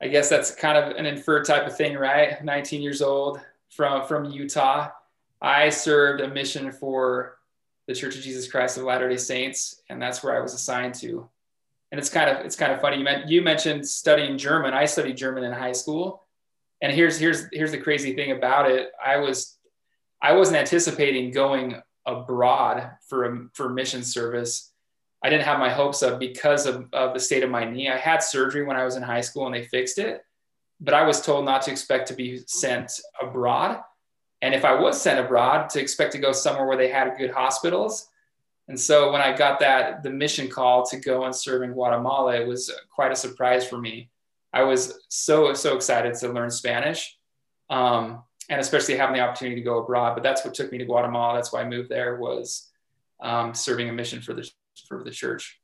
[0.00, 2.44] I guess that's kind of an inferred type of thing, right?
[2.44, 4.90] 19 years old from from Utah.
[5.40, 7.38] I served a mission for
[7.86, 11.28] the Church of Jesus Christ of Latter-day Saints, and that's where I was assigned to.
[11.90, 12.98] And it's kind of it's kind of funny.
[12.98, 14.72] You, meant, you mentioned studying German.
[14.72, 16.24] I studied German in high school,
[16.80, 18.92] and here's here's here's the crazy thing about it.
[19.04, 19.58] I was
[20.22, 24.72] I wasn't anticipating going abroad for a, for mission service.
[25.22, 27.88] I didn't have my hopes up because of, of the state of my knee.
[27.88, 30.24] I had surgery when I was in high school and they fixed it,
[30.80, 32.90] but I was told not to expect to be sent
[33.20, 33.80] abroad.
[34.42, 37.30] And if I was sent abroad, to expect to go somewhere where they had good
[37.30, 38.08] hospitals.
[38.68, 42.36] And so when I got that, the mission call to go and serve in Guatemala,
[42.36, 44.10] it was quite a surprise for me.
[44.52, 47.16] I was so, so excited to learn Spanish.
[47.70, 50.14] Um, and especially having the opportunity to go abroad.
[50.14, 51.34] But that's what took me to Guatemala.
[51.34, 52.70] That's why I moved there was
[53.20, 54.48] um, serving a mission for the
[54.88, 55.58] for the church.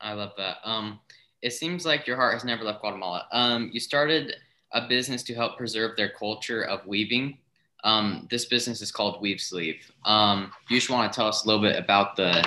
[0.00, 0.56] I love that.
[0.64, 1.00] Um,
[1.42, 3.26] it seems like your heart has never left Guatemala.
[3.30, 4.34] Um, you started
[4.74, 7.38] a business to help preserve their culture of weaving.
[7.84, 9.80] Um, this business is called Weave Sleeve.
[10.04, 12.46] Um, you just want to tell us a little bit about the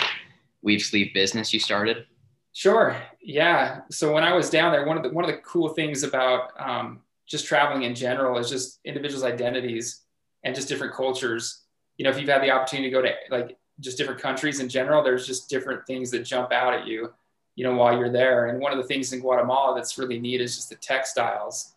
[0.61, 2.05] Weave Sleeve business you started?
[2.53, 2.95] Sure.
[3.21, 3.81] Yeah.
[3.91, 6.49] So when I was down there, one of the one of the cool things about
[6.59, 10.01] um, just traveling in general is just individuals' identities
[10.43, 11.63] and just different cultures.
[11.97, 14.69] You know, if you've had the opportunity to go to like just different countries in
[14.69, 17.13] general, there's just different things that jump out at you,
[17.55, 18.47] you know, while you're there.
[18.47, 21.75] And one of the things in Guatemala that's really neat is just the textiles.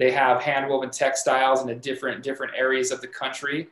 [0.00, 3.68] They have hand woven textiles in the different different areas of the country.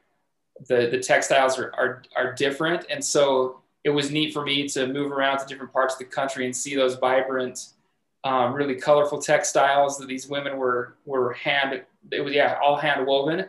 [0.68, 4.86] The the textiles are, are are different, and so it was neat for me to
[4.86, 7.68] move around to different parts of the country and see those vibrant
[8.24, 13.06] um, really colorful textiles that these women were were hand it was yeah all hand
[13.06, 13.46] woven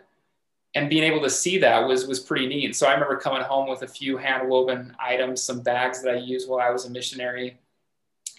[0.76, 2.78] and being able to see that was was pretty neat.
[2.78, 6.18] So i remember coming home with a few hand woven items some bags that i
[6.18, 7.58] used while i was a missionary.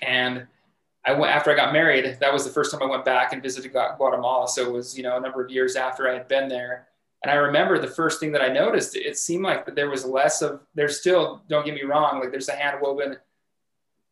[0.00, 0.46] And
[1.07, 3.43] i went after i got married that was the first time i went back and
[3.43, 6.49] visited guatemala so it was you know a number of years after i had been
[6.49, 6.89] there
[7.23, 10.05] and i remember the first thing that i noticed it seemed like that there was
[10.05, 13.17] less of there's still don't get me wrong like there's a hand woven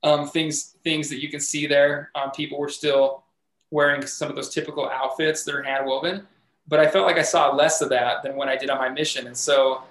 [0.03, 2.11] um, things things that you can see there.
[2.15, 3.25] Um, people were still
[3.71, 6.27] wearing some of those typical outfits that are hand woven,
[6.67, 8.89] but I felt like I saw less of that than when I did on my
[8.89, 9.83] mission, and so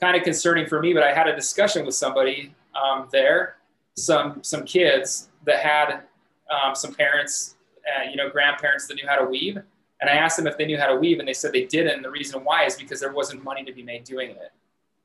[0.00, 0.92] kind of concerning for me.
[0.92, 3.56] But I had a discussion with somebody um, there,
[3.96, 6.02] some some kids that had
[6.50, 7.56] um, some parents,
[7.86, 9.56] uh, you know, grandparents that knew how to weave.
[10.00, 11.94] And I asked them if they knew how to weave, and they said they didn't.
[11.94, 14.52] And the reason why is because there wasn't money to be made doing it.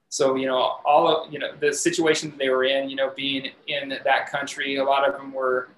[0.10, 3.14] So, you know, all of, you know, the situation that they were in, you know,
[3.16, 5.70] being in that country, a lot of them were,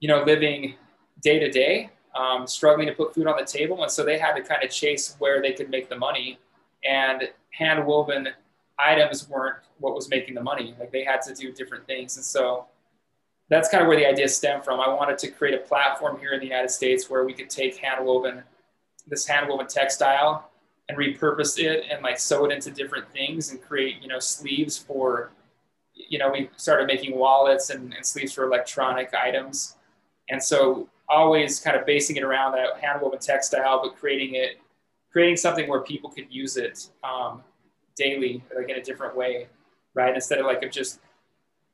[0.00, 0.76] you know, living
[1.20, 3.82] day to day, um, struggling to put food on the table.
[3.82, 6.38] And so they had to kind of chase where they could make the money.
[6.82, 8.28] And hand woven
[8.78, 10.74] items weren't what was making the money.
[10.80, 12.16] Like they had to do different things.
[12.16, 12.64] And so
[13.50, 14.80] that's kind of where the idea stemmed from.
[14.80, 17.82] I wanted to create a platform here in the United States where we could take
[17.82, 18.42] handwoven,
[19.06, 20.50] this handwoven textile
[20.88, 24.76] and repurpose it and like sew it into different things and create you know sleeves
[24.76, 25.30] for
[25.94, 29.76] you know we started making wallets and, and sleeves for electronic items.
[30.30, 34.60] And so always kind of basing it around that handwoven textile but creating it
[35.10, 37.42] creating something where people could use it um,
[37.96, 39.48] daily like in a different way
[39.94, 40.14] right?
[40.14, 41.00] Instead of like of just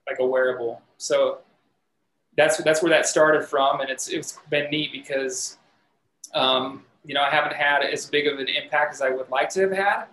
[0.09, 0.83] like a wearable.
[0.97, 1.39] So
[2.37, 5.59] that's that's where that started from and it's it's been neat because
[6.35, 9.49] um, you know, I haven't had as big of an impact as I would like
[9.51, 10.05] to have had.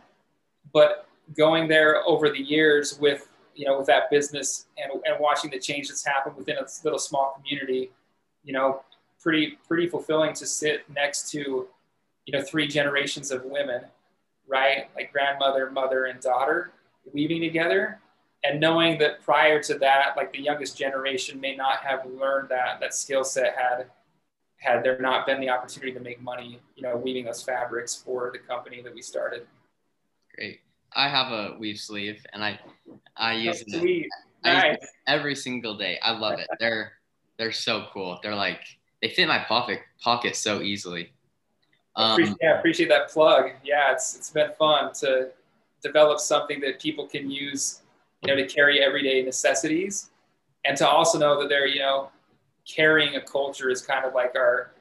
[0.71, 5.49] But going there over the years with, you know, with that business and, and watching
[5.49, 7.91] the change that's happened within a little small community,
[8.43, 8.81] you know,
[9.21, 11.67] pretty pretty fulfilling to sit next to,
[12.25, 13.83] you know, three generations of women,
[14.47, 14.87] right?
[14.95, 16.71] Like grandmother, mother, and daughter
[17.11, 17.99] weaving together.
[18.43, 22.79] And knowing that prior to that, like the youngest generation may not have learned that
[22.81, 23.85] that skill set had
[24.57, 28.31] had there not been the opportunity to make money, you know, weaving those fabrics for
[28.31, 29.45] the company that we started.
[30.35, 30.61] Great.
[30.95, 32.59] I have a weave sleeve and I
[33.17, 33.67] I use it.
[34.43, 34.63] Nice.
[34.63, 35.99] I use it every single day.
[36.01, 36.47] I love it.
[36.59, 36.93] They're
[37.37, 38.19] they're so cool.
[38.23, 38.61] They're like
[39.01, 41.11] they fit my pocket pocket so easily.
[41.95, 43.51] Um, appreciate, yeah, appreciate that plug.
[43.63, 45.29] Yeah, it's it's been fun to
[45.81, 47.81] develop something that people can use,
[48.23, 50.09] you know, to carry everyday necessities,
[50.65, 52.09] and to also know that they're you know
[52.65, 54.71] carrying a culture is kind of like our,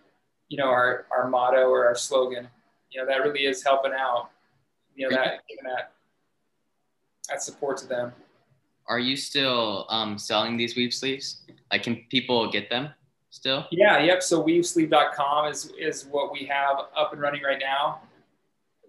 [0.49, 2.49] you know, our, our motto or our slogan.
[2.91, 4.31] You know, that really is helping out.
[4.95, 5.93] You know, that, that.
[7.33, 8.13] add support to them.
[8.87, 11.43] Are you still um, selling these weave sleeves?
[11.71, 12.91] Like, can people get them
[13.31, 13.67] still?
[13.71, 14.23] Yeah, yep.
[14.23, 18.03] So weavesleeve.com is is what we have up and running right now.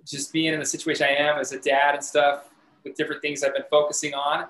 [0.05, 2.49] Just being in the situation I am as a dad and stuff
[2.83, 4.47] with different things I've been focusing on,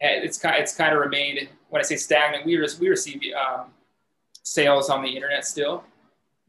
[0.00, 1.48] it's kind it's kind of remained.
[1.68, 3.66] When I say stagnant, we we receive um,
[4.42, 5.84] sales on the internet still,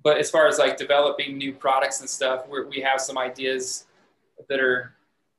[0.04, 3.86] but as far as like developing new products and stuff, we we have some ideas
[4.50, 4.93] that are,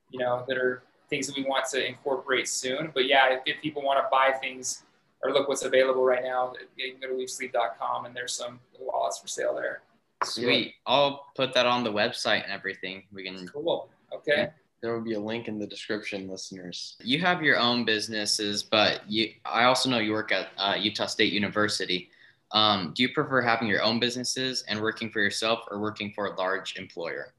[0.09, 2.91] you know, that are things that we want to incorporate soon.
[2.93, 4.83] But yeah, if, if people want to buy things
[5.21, 9.19] or look what's available right now, you can go to weavesleeve.com and there's some wallets
[9.19, 9.81] for sale there.
[10.23, 10.75] Sweet.
[10.85, 13.03] I'll put that on the website and everything.
[13.11, 13.47] We can.
[13.47, 13.89] Cool.
[14.13, 14.49] Okay.
[14.83, 16.97] There will be a link in the description, listeners.
[16.99, 19.29] You have your own businesses, but you.
[19.45, 22.09] I also know you work at uh, Utah State University.
[22.51, 26.25] Um, do you prefer having your own businesses and working for yourself, or working for
[26.25, 27.33] a large employer?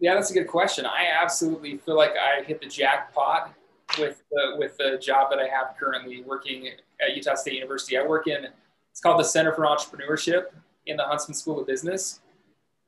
[0.00, 0.84] Yeah, that's a good question.
[0.84, 3.54] I absolutely feel like I hit the jackpot
[4.00, 6.70] with the with the job that I have currently working
[7.00, 7.96] at Utah State University.
[7.96, 8.48] I work in
[8.90, 10.46] it's called the Center for Entrepreneurship
[10.86, 12.18] in the Huntsman School of Business.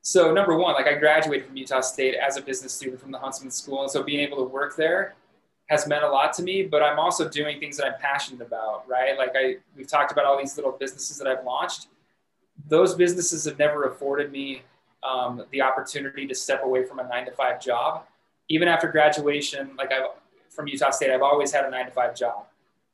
[0.06, 3.18] So number one, like I graduated from Utah State as a business student from the
[3.18, 5.14] Huntsman School, and so being able to work there
[5.70, 6.62] has meant a lot to me.
[6.62, 9.16] But I'm also doing things that I'm passionate about, right?
[9.16, 11.86] Like I we've talked about all these little businesses that I've launched.
[12.68, 14.60] Those businesses have never afforded me
[15.02, 18.04] um, the opportunity to step away from a nine to five job.
[18.50, 20.10] Even after graduation, like I've
[20.50, 22.44] from Utah State, I've always had a nine to five job,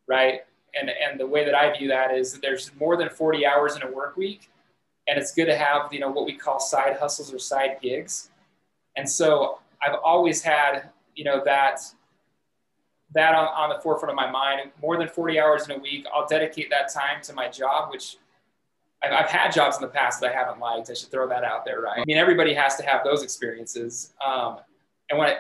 [0.07, 0.43] right?
[0.81, 3.75] And and the way that I view that is that there's more than 40 hours
[3.75, 4.49] in a work week,
[5.11, 8.31] and it's good to have you know what we call side hustles or side gigs.
[8.97, 11.81] And so I've always had you know that
[13.13, 14.71] that on, on the forefront of my mind.
[14.81, 18.19] More than 40 hours in a week, I'll dedicate that time to my job, which
[19.03, 20.91] I've, I've, had jobs in the past that I haven't liked.
[20.91, 21.99] I should throw that out there, right?
[21.99, 24.13] I mean, everybody has to have those experiences.
[24.25, 24.59] Um,
[25.11, 25.39] and when I,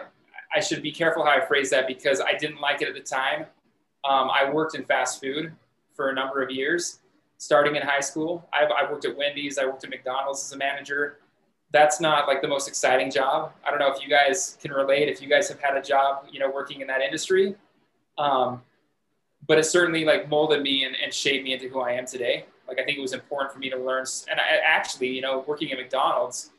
[0.52, 3.00] I should be careful how I phrase that because I didn't like it at the
[3.00, 3.42] time.
[4.04, 5.52] Um, I worked in fast food
[5.94, 6.98] for a number of years,
[7.40, 8.46] starting in high school.
[8.52, 11.20] I've, I worked at Wendy's, I worked at McDonald's as a manager.
[11.72, 13.54] That's not like the most exciting job.
[13.66, 16.26] I don't know if you guys can relate, if you guys have had a job,
[16.30, 17.54] you know, working in that industry.
[18.18, 18.60] Um,
[19.46, 22.44] but it certainly like molded me and, and shaped me into who I am today.
[22.68, 24.04] Like I think it was important for me to learn.
[24.30, 26.50] And I actually, you know, working at McDonald's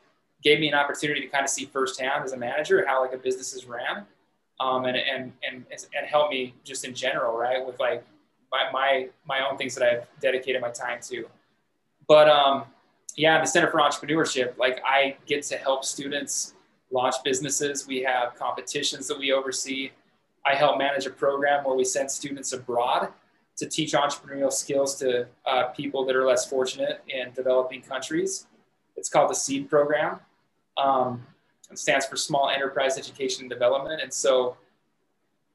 [0.44, 3.17] gave me an opportunity to kind of see firsthand as a manager how like a
[3.17, 4.08] business is ran,
[4.60, 8.04] um, and and and and help me just in general, right, with like
[8.52, 11.26] my my my own things that I've dedicated my time to.
[12.08, 12.66] But um,
[13.16, 16.56] yeah, the Center for Entrepreneurship, like I get to help students
[16.92, 17.88] launch businesses.
[17.88, 19.92] We have competitions that we oversee.
[20.46, 23.10] I help manage a program where we send students abroad
[23.58, 28.48] to teach entrepreneurial skills to uh, people that are less fortunate in developing countries.
[28.96, 30.20] It's called the SEED program.
[30.78, 31.26] Um,
[31.70, 34.02] it stands for Small Enterprise Education and Development.
[34.02, 34.58] And so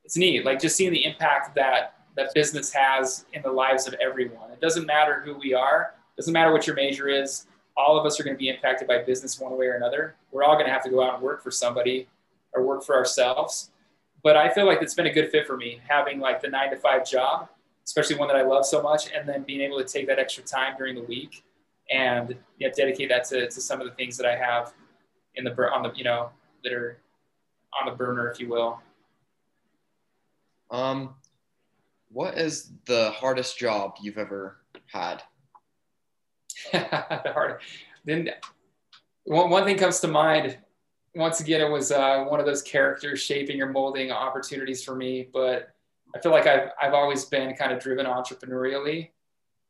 [0.05, 3.95] it's neat, like just seeing the impact that that business has in the lives of
[3.95, 4.51] everyone.
[4.51, 7.47] It doesn't matter who we are, doesn't matter what your major is.
[7.77, 10.17] All of us are going to be impacted by business one way or another.
[10.33, 12.09] We're all going to have to go out and work for somebody
[12.55, 13.71] or work for ourselves.
[14.23, 16.71] But I feel like it's been a good fit for me having like the nine
[16.71, 17.49] to five job
[17.87, 20.43] especially one that I love so much, and then being able to take that extra
[20.43, 21.45] time during the week
[21.91, 24.75] and yeah, dedicate that to, to some of the things that I have
[25.37, 26.31] in the on the you know
[26.65, 26.99] that are
[27.81, 28.81] on the burner, if you will.
[30.71, 31.15] Um,
[32.17, 35.23] what is the hardest job you've ever had?
[36.73, 37.59] the.
[38.07, 38.31] Then
[39.25, 40.57] one, one thing comes to mind.
[41.15, 45.29] Once again, it was uh, one of those characters shaping or molding opportunities for me,
[45.31, 45.75] but
[46.15, 49.11] I feel like I've, I've always been kind of driven entrepreneurially.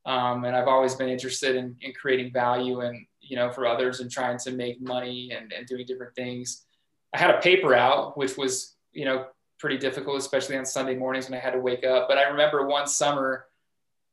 [0.05, 3.99] Um, and I've always been interested in, in creating value and, you know, for others
[3.99, 6.65] and trying to make money and, and doing different things.
[7.13, 9.25] I had a paper out, which was, you know,
[9.59, 12.07] pretty difficult, especially on Sunday mornings when I had to wake up.
[12.07, 13.45] But I remember one summer,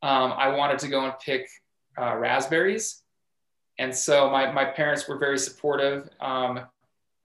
[0.01, 1.47] um, I wanted to go and pick
[1.97, 3.01] uh, raspberries.
[3.77, 6.09] And so my, my parents were very supportive.
[6.19, 6.61] Um,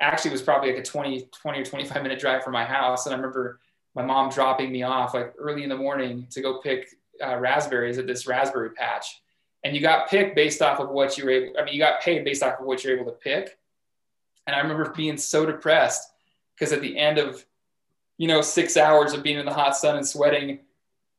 [0.01, 3.07] actually, it was probably like a 20, 20 or 25 minute drive from my house.
[3.07, 3.61] And I remember
[3.95, 6.89] my mom dropping me off like early in the morning to go pick
[7.25, 9.21] uh, raspberries at this raspberry patch.
[9.63, 12.01] And you got picked based off of what you were able, I mean, you got
[12.01, 13.59] paid based off of what you're able to pick.
[14.47, 16.11] And I remember being so depressed
[16.55, 17.45] because at the end of,
[18.21, 20.59] you know, six hours of being in the hot sun and sweating,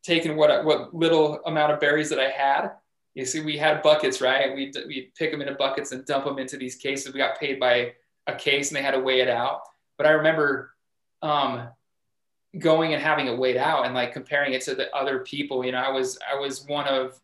[0.04, 2.74] taking what, what little amount of berries that I had,
[3.16, 4.54] you see, we had buckets, right?
[4.54, 7.12] We'd, we'd pick them into buckets and dump them into these cases.
[7.12, 7.94] We got paid by
[8.28, 9.62] a case and they had to weigh it out.
[9.98, 10.76] But I remember
[11.24, 11.70] um,
[12.60, 15.72] going and having it weighed out and like comparing it to the other people you
[15.72, 17.18] know i was i was one of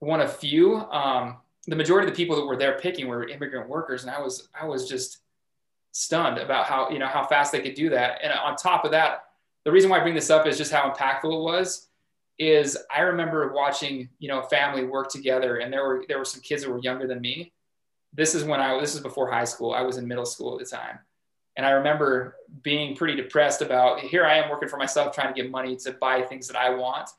[0.00, 3.68] one of few um the majority of the people that were there picking were immigrant
[3.68, 5.20] workers and i was i was just
[5.92, 8.20] stunned about how you know how fast they could do that.
[8.22, 9.24] And on top of that,
[9.64, 11.86] the reason why I bring this up is just how impactful it was.
[12.38, 16.40] Is I remember watching you know family work together, and there were there were some
[16.40, 17.52] kids that were younger than me.
[18.12, 19.72] This is when I this is before high school.
[19.72, 21.00] I was in middle school at the time,
[21.56, 25.42] and I remember being pretty depressed about here I am working for myself, trying to
[25.42, 27.10] get money to buy things that I want.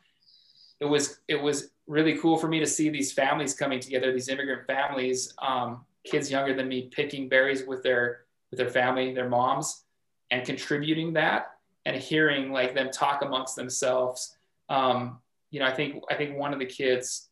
[0.80, 4.30] It was it was really cool for me to see these families coming together, these
[4.30, 9.30] immigrant families, um, kids younger than me, picking berries with their with their family, their
[9.30, 9.84] moms,
[10.32, 11.52] and contributing that
[11.86, 14.38] and hearing like them talk amongst themselves.
[14.70, 15.20] Um,
[15.52, 17.30] you know, I think I think one of the kids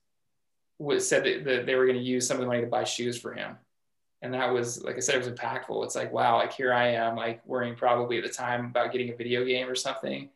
[0.80, 2.84] was said that, that they were going to use some of the money to buy
[2.84, 3.55] shoes for him,
[4.22, 5.84] and that was like I said, it was impactful.
[5.86, 9.11] It's like wow, like here I am, like worrying probably at the time about getting
[9.11, 10.30] a video game or something,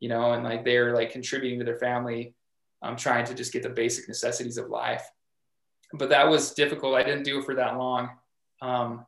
[0.00, 2.34] you know, and like they're like contributing to their family,
[2.82, 5.08] um, trying to just get the basic necessities of life.
[5.94, 6.94] But that was difficult.
[6.94, 8.10] I didn't do it for that long.
[8.60, 9.06] Um,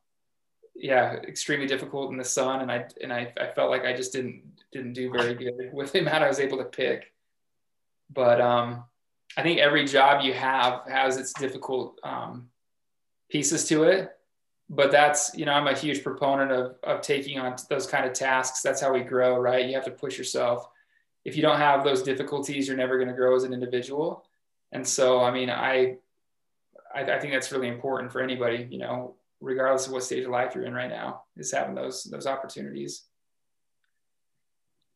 [0.75, 4.13] yeah, extremely difficult in the sun, and I and I, I felt like I just
[4.13, 7.13] didn't didn't do very good with the amount I was able to pick.
[8.13, 8.85] But um,
[9.37, 12.49] I think every job you have has its difficult um,
[13.31, 14.11] pieces to it.
[14.69, 18.13] But that's you know I'm a huge proponent of of taking on those kind of
[18.13, 18.63] tasks.
[18.63, 19.67] That's how we grow, right?
[19.67, 20.67] You have to push yourself.
[21.25, 24.27] If you don't have those difficulties, you're never going to grow as an individual.
[24.73, 25.97] And so, I mean, I,
[26.95, 28.67] I I think that's really important for anybody.
[28.71, 32.05] You know, regardless of what stage of life you're in right now, is having those
[32.05, 33.05] those opportunities.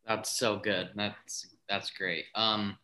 [0.07, 0.91] That's so good.
[0.97, 2.25] That's that's great.
[2.35, 2.79] Um,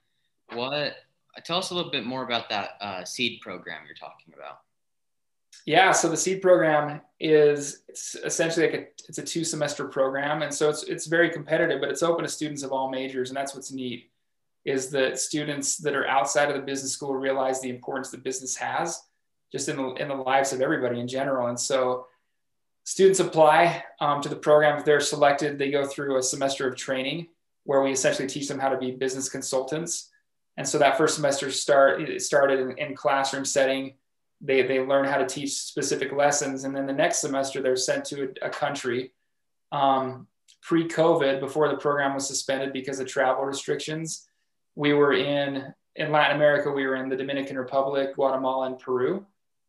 [0.52, 0.96] what?
[1.44, 4.58] Tell us a little bit more about that uh, seed program you're talking about.
[5.66, 10.42] Yeah, so the seed program is it's essentially like a it's a two semester program,
[10.42, 13.36] and so it's it's very competitive, but it's open to students of all majors, and
[13.36, 14.10] that's what's neat
[14.64, 18.56] is that students that are outside of the business school realize the importance that business
[18.56, 19.02] has
[19.54, 21.46] just in the, in the lives of everybody in general.
[21.46, 22.06] And so
[22.82, 24.76] students apply um, to the program.
[24.76, 27.28] If they're selected, they go through a semester of training
[27.62, 30.10] where we essentially teach them how to be business consultants.
[30.56, 33.94] And so that first semester start, started in, in classroom setting.
[34.40, 36.64] They, they learn how to teach specific lessons.
[36.64, 39.12] And then the next semester, they're sent to a, a country.
[39.70, 40.26] Um,
[40.62, 44.26] Pre COVID, before the program was suspended because of travel restrictions,
[44.74, 49.24] we were in in Latin America, we were in the Dominican Republic, Guatemala, and Peru.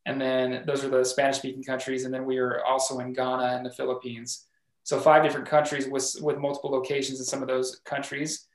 [0.06, 2.06] And then those are the Spanish speaking countries.
[2.06, 4.46] And then we are also in Ghana and the Philippines.
[4.84, 8.46] So five different countries with, with multiple locations in some of those countries.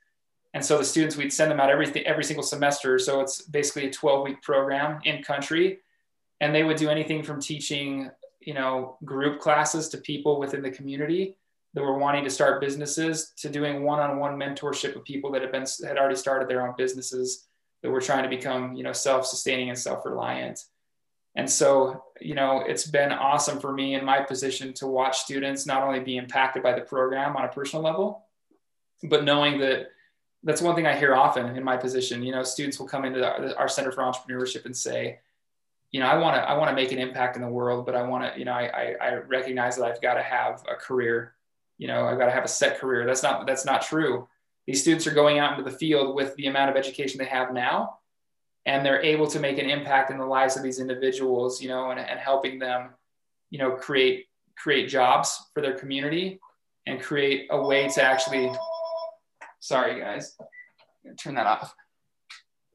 [0.53, 2.99] And so the students, we'd send them out every, every single semester.
[2.99, 5.79] So it's basically a 12 week program in country.
[6.39, 10.71] And they would do anything from teaching, you know, group classes to people within the
[10.71, 11.37] community
[11.73, 15.65] that were wanting to start businesses to doing one-on-one mentorship of people that had been,
[15.85, 17.47] had already started their own businesses
[17.81, 20.59] that were trying to become, you know, self-sustaining and self-reliant.
[21.35, 25.65] And so, you know, it's been awesome for me in my position to watch students
[25.65, 28.25] not only be impacted by the program on a personal level,
[29.03, 29.91] but knowing that
[30.43, 32.23] that's one thing I hear often in my position.
[32.23, 35.19] You know, students will come into our, Center for Entrepreneurship and say,
[35.91, 37.95] you know, I want to I want to make an impact in the world, but
[37.95, 41.35] I want to, you know, I, I recognize that I've got to have a career.
[41.77, 43.05] You know, I've got to have a set career.
[43.05, 44.27] That's not that's not true.
[44.67, 47.53] These students are going out into the field with the amount of education they have
[47.53, 47.99] now
[48.65, 51.91] and they're able to make an impact in the lives of these individuals you know
[51.91, 52.89] and, and helping them
[53.49, 56.39] you know create create jobs for their community
[56.87, 58.51] and create a way to actually
[59.59, 60.37] sorry guys
[61.17, 61.73] turn that off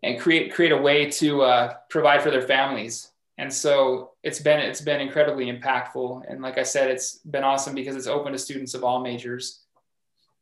[0.02, 3.10] and create create a way to uh, provide for their families.
[3.38, 6.22] And so it's been it's been incredibly impactful.
[6.28, 9.62] And like i said it's been awesome because it's open to students of all majors.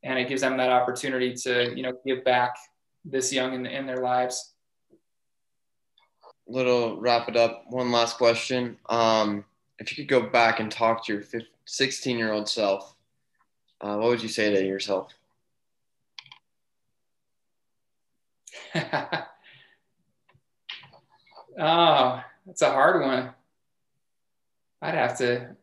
[0.03, 2.57] And it gives them that opportunity to you know give back
[3.05, 4.54] this young in, in their lives
[6.47, 7.65] little wrap it up.
[7.69, 8.77] One last question.
[8.89, 9.45] Um,
[9.79, 11.25] if you could go back and talk to your
[11.65, 12.95] 16 year old self,
[13.81, 15.13] uh, what would you say to yourself?
[21.59, 23.31] oh, that's a hard one.
[24.83, 25.57] I'd have to.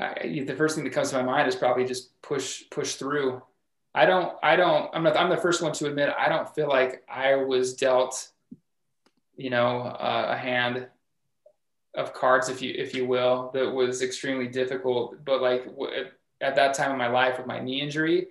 [0.00, 3.42] I, the first thing that comes to my mind is probably just push push through
[3.94, 6.68] I don't, I don't, I'm not, I'm the first one to admit, I don't feel
[6.68, 8.28] like I was dealt,
[9.36, 10.88] you know, uh, a hand
[11.94, 15.24] of cards, if you, if you will, that was extremely difficult.
[15.24, 16.06] But like w-
[16.40, 18.28] at that time in my life with my knee injury,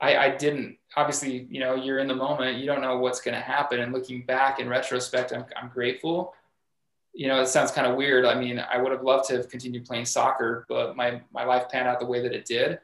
[0.00, 3.34] I, I didn't, obviously, you know, you're in the moment, you don't know what's going
[3.36, 3.78] to happen.
[3.78, 6.34] And looking back in retrospect, I'm, I'm grateful.
[7.12, 8.24] You know, it sounds kind of weird.
[8.24, 11.68] I mean, I would have loved to have continued playing soccer, but my, my life
[11.68, 12.80] panned out the way that it did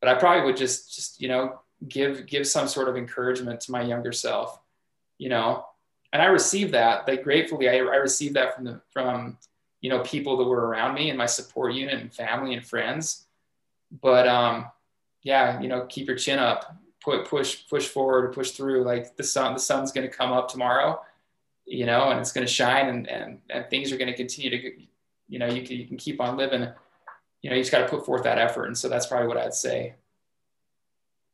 [0.00, 3.72] but I probably would just just you know give give some sort of encouragement to
[3.72, 4.60] my younger self,
[5.18, 5.66] you know.
[6.12, 7.06] And I received that.
[7.06, 9.38] Like gratefully, I, I received that from the from
[9.80, 13.26] you know, people that were around me and my support unit and family and friends.
[14.02, 14.66] But um,
[15.22, 18.84] yeah, you know, keep your chin up, put push push forward, push through.
[18.84, 21.00] Like the sun, the sun's going to come up tomorrow,
[21.64, 24.50] you know, and it's going to shine, and and and things are going to continue
[24.50, 24.82] to,
[25.28, 26.68] you know, you can you can keep on living.
[27.42, 29.36] You know, you just got to put forth that effort, and so that's probably what
[29.36, 29.94] I'd say.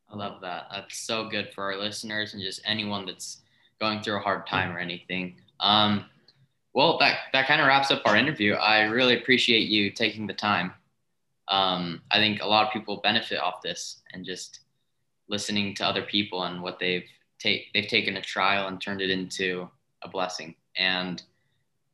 [0.08, 0.66] I love that.
[0.70, 3.42] That's so good for our listeners and just anyone that's
[3.80, 5.36] going through a hard time or anything.
[5.60, 6.06] Um,
[6.74, 8.54] well, that that kind of wraps up our interview.
[8.54, 10.72] I really appreciate you taking the time.
[11.48, 14.60] Um, I think a lot of people benefit off this and just
[15.28, 17.04] listening to other people and what they've
[17.38, 19.68] take they've taken a trial and turned it into
[20.02, 20.54] a blessing.
[20.76, 21.22] And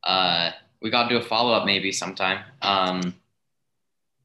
[0.05, 0.51] uh,
[0.81, 2.41] we got to do a follow up maybe sometime.
[2.61, 3.15] Um,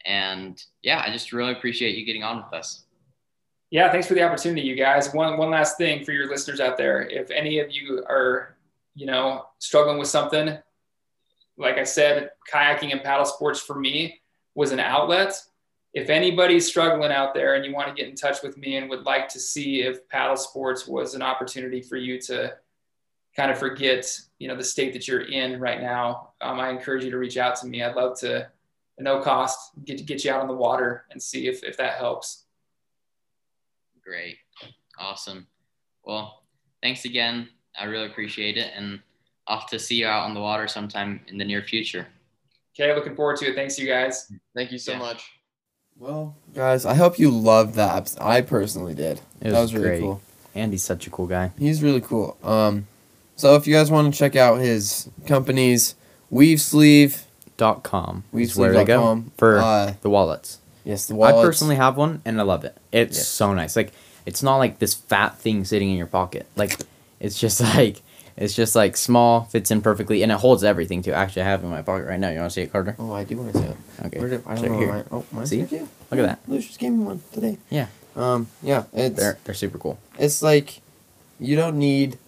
[0.08, 2.86] and yeah, I just really appreciate you getting on with us.
[3.70, 5.14] Yeah, thanks for the opportunity, you guys.
[5.14, 8.56] One one last thing for your listeners out there: if any of you are,
[8.96, 10.58] you know, struggling with something,
[11.58, 14.22] like I said, kayaking and paddle sports for me
[14.56, 15.34] was an outlet.
[15.94, 18.90] If anybody's struggling out there and you want to get in touch with me and
[18.90, 22.56] would like to see if paddle sports was an opportunity for you to
[23.36, 24.06] kind of forget,
[24.40, 27.38] you know, the state that you're in right now, um, I encourage you to reach
[27.38, 27.84] out to me.
[27.84, 28.50] I'd love to,
[28.98, 31.78] at no cost, get to get you out on the water and see if if
[31.78, 32.44] that helps.
[34.04, 34.38] Great.
[35.00, 35.48] Awesome.
[36.04, 36.44] Well,
[36.82, 37.50] thanks again.
[37.80, 38.72] I really appreciate it.
[38.76, 39.00] And
[39.48, 42.08] off to see you out on the water sometime in the near future.
[42.80, 43.56] Okay, looking forward to it.
[43.56, 44.32] Thanks, you guys.
[44.56, 45.00] Thank you so Yeah.
[45.00, 45.24] much.
[45.98, 48.16] Well, guys, I hope you loved that.
[48.22, 49.20] I personally did.
[49.42, 50.22] It that was was really cool.
[50.54, 51.52] Andy's such a cool guy.
[51.58, 52.38] He's really cool.
[52.44, 52.88] Um,
[53.36, 55.96] so if you guys want to check out his companies,
[56.30, 57.26] Weave Sleeve,
[57.58, 60.60] Dot com is where they go for uh, the wallets.
[60.84, 61.40] yes, the wallets.
[61.40, 62.78] I personally have one and I love it.
[62.92, 63.76] It's so nice.
[63.76, 63.92] Like
[64.28, 66.46] it's not like this fat thing sitting in your pocket.
[66.56, 66.78] Like
[67.20, 68.02] it's just like
[68.36, 71.14] it's just like small, fits in perfectly, and it holds everything too.
[71.14, 72.30] Actually, I have it in my pocket right now.
[72.30, 72.96] You want to see it, Carter?
[73.00, 73.78] Oh, I do want to see it.
[74.06, 74.20] Okay.
[74.20, 74.78] Where did, I don't Check know.
[74.80, 75.06] here.
[75.12, 75.58] Oh, mine's See?
[75.58, 75.90] here too.
[76.12, 76.40] Look at that.
[76.48, 77.58] Lucius gave me one today.
[77.72, 77.88] Yeah.
[78.16, 78.48] Um.
[78.62, 78.84] Yeah.
[78.94, 79.98] It's They're they're super cool.
[80.20, 80.82] it's like
[81.40, 82.20] you don't need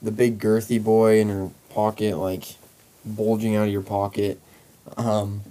[0.00, 2.54] the big girthy boy in your pocket like
[3.04, 4.40] bulging out of your pocket
[4.96, 5.42] um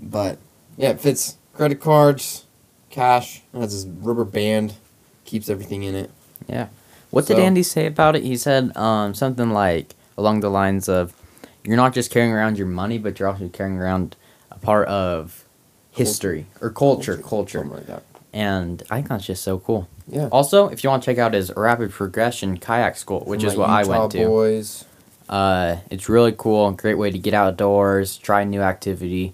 [0.00, 0.38] but
[0.76, 2.44] yeah it fits credit cards
[2.90, 4.74] cash it has this rubber band
[5.24, 6.10] keeps everything in it
[6.48, 6.68] Yeah.
[7.10, 8.22] What did Andy say about it?
[8.22, 11.12] He said um, something like along the lines of,
[11.64, 14.14] "You're not just carrying around your money, but you're also carrying around
[14.50, 15.44] a part of
[15.90, 19.88] history or culture, culture." something like that And I think that's just so cool.
[20.08, 23.50] yeah Also, if you want to check out his Rapid Progression Kayak School, which From,
[23.50, 24.84] is what I went to, boys
[25.30, 26.70] uh, it's really cool.
[26.72, 29.32] Great way to get outdoors, try a new activity,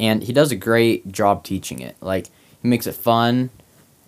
[0.00, 1.94] and he does a great job teaching it.
[2.00, 2.26] Like
[2.62, 3.50] he makes it fun,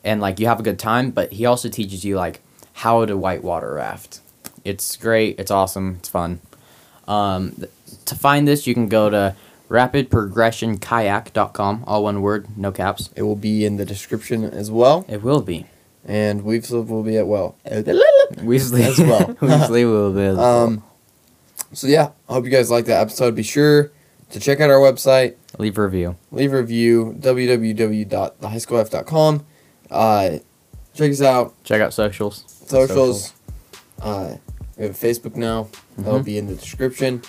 [0.03, 1.13] and like you have a good time.
[1.13, 2.41] But he also teaches you like
[2.73, 4.19] how to whitewater raft.
[4.65, 5.39] It's great.
[5.39, 5.97] It's awesome.
[6.01, 6.41] It's fun.
[7.07, 7.71] Um, th-
[8.07, 9.37] to find this, you can go to
[9.69, 11.85] rapidprogressionkayak.com.
[11.87, 13.11] All one word, no caps.
[13.15, 15.67] it will be in the description as well It will be.
[16.05, 19.27] and we've will be at well Weasley As well.
[19.41, 20.23] Weasley will be.
[20.23, 20.65] as well.
[20.67, 20.83] um
[21.73, 23.35] so yeah i hope you guys liked that episode.
[23.35, 23.91] Be sure
[24.31, 25.37] to check out our website.
[25.59, 26.17] Leave a review.
[26.31, 29.47] leave a review www.thehighschoolf.com
[29.91, 30.39] uh
[30.95, 31.55] check us out.
[31.65, 32.45] Check out socials.
[32.67, 33.33] socials.
[34.01, 34.37] Uh
[34.77, 35.69] we have a facebook now.
[35.97, 36.25] That'll Mhm.
[36.25, 37.23] be in the description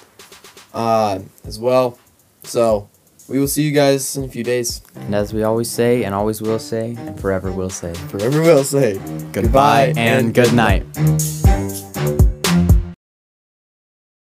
[0.74, 1.98] uh as well.
[2.44, 2.90] So
[3.30, 4.82] we will see you guys in a few days.
[4.96, 8.64] And as we always say, and always will say, and forever will say, forever will
[8.64, 9.00] say
[9.34, 10.86] goodbye and good night.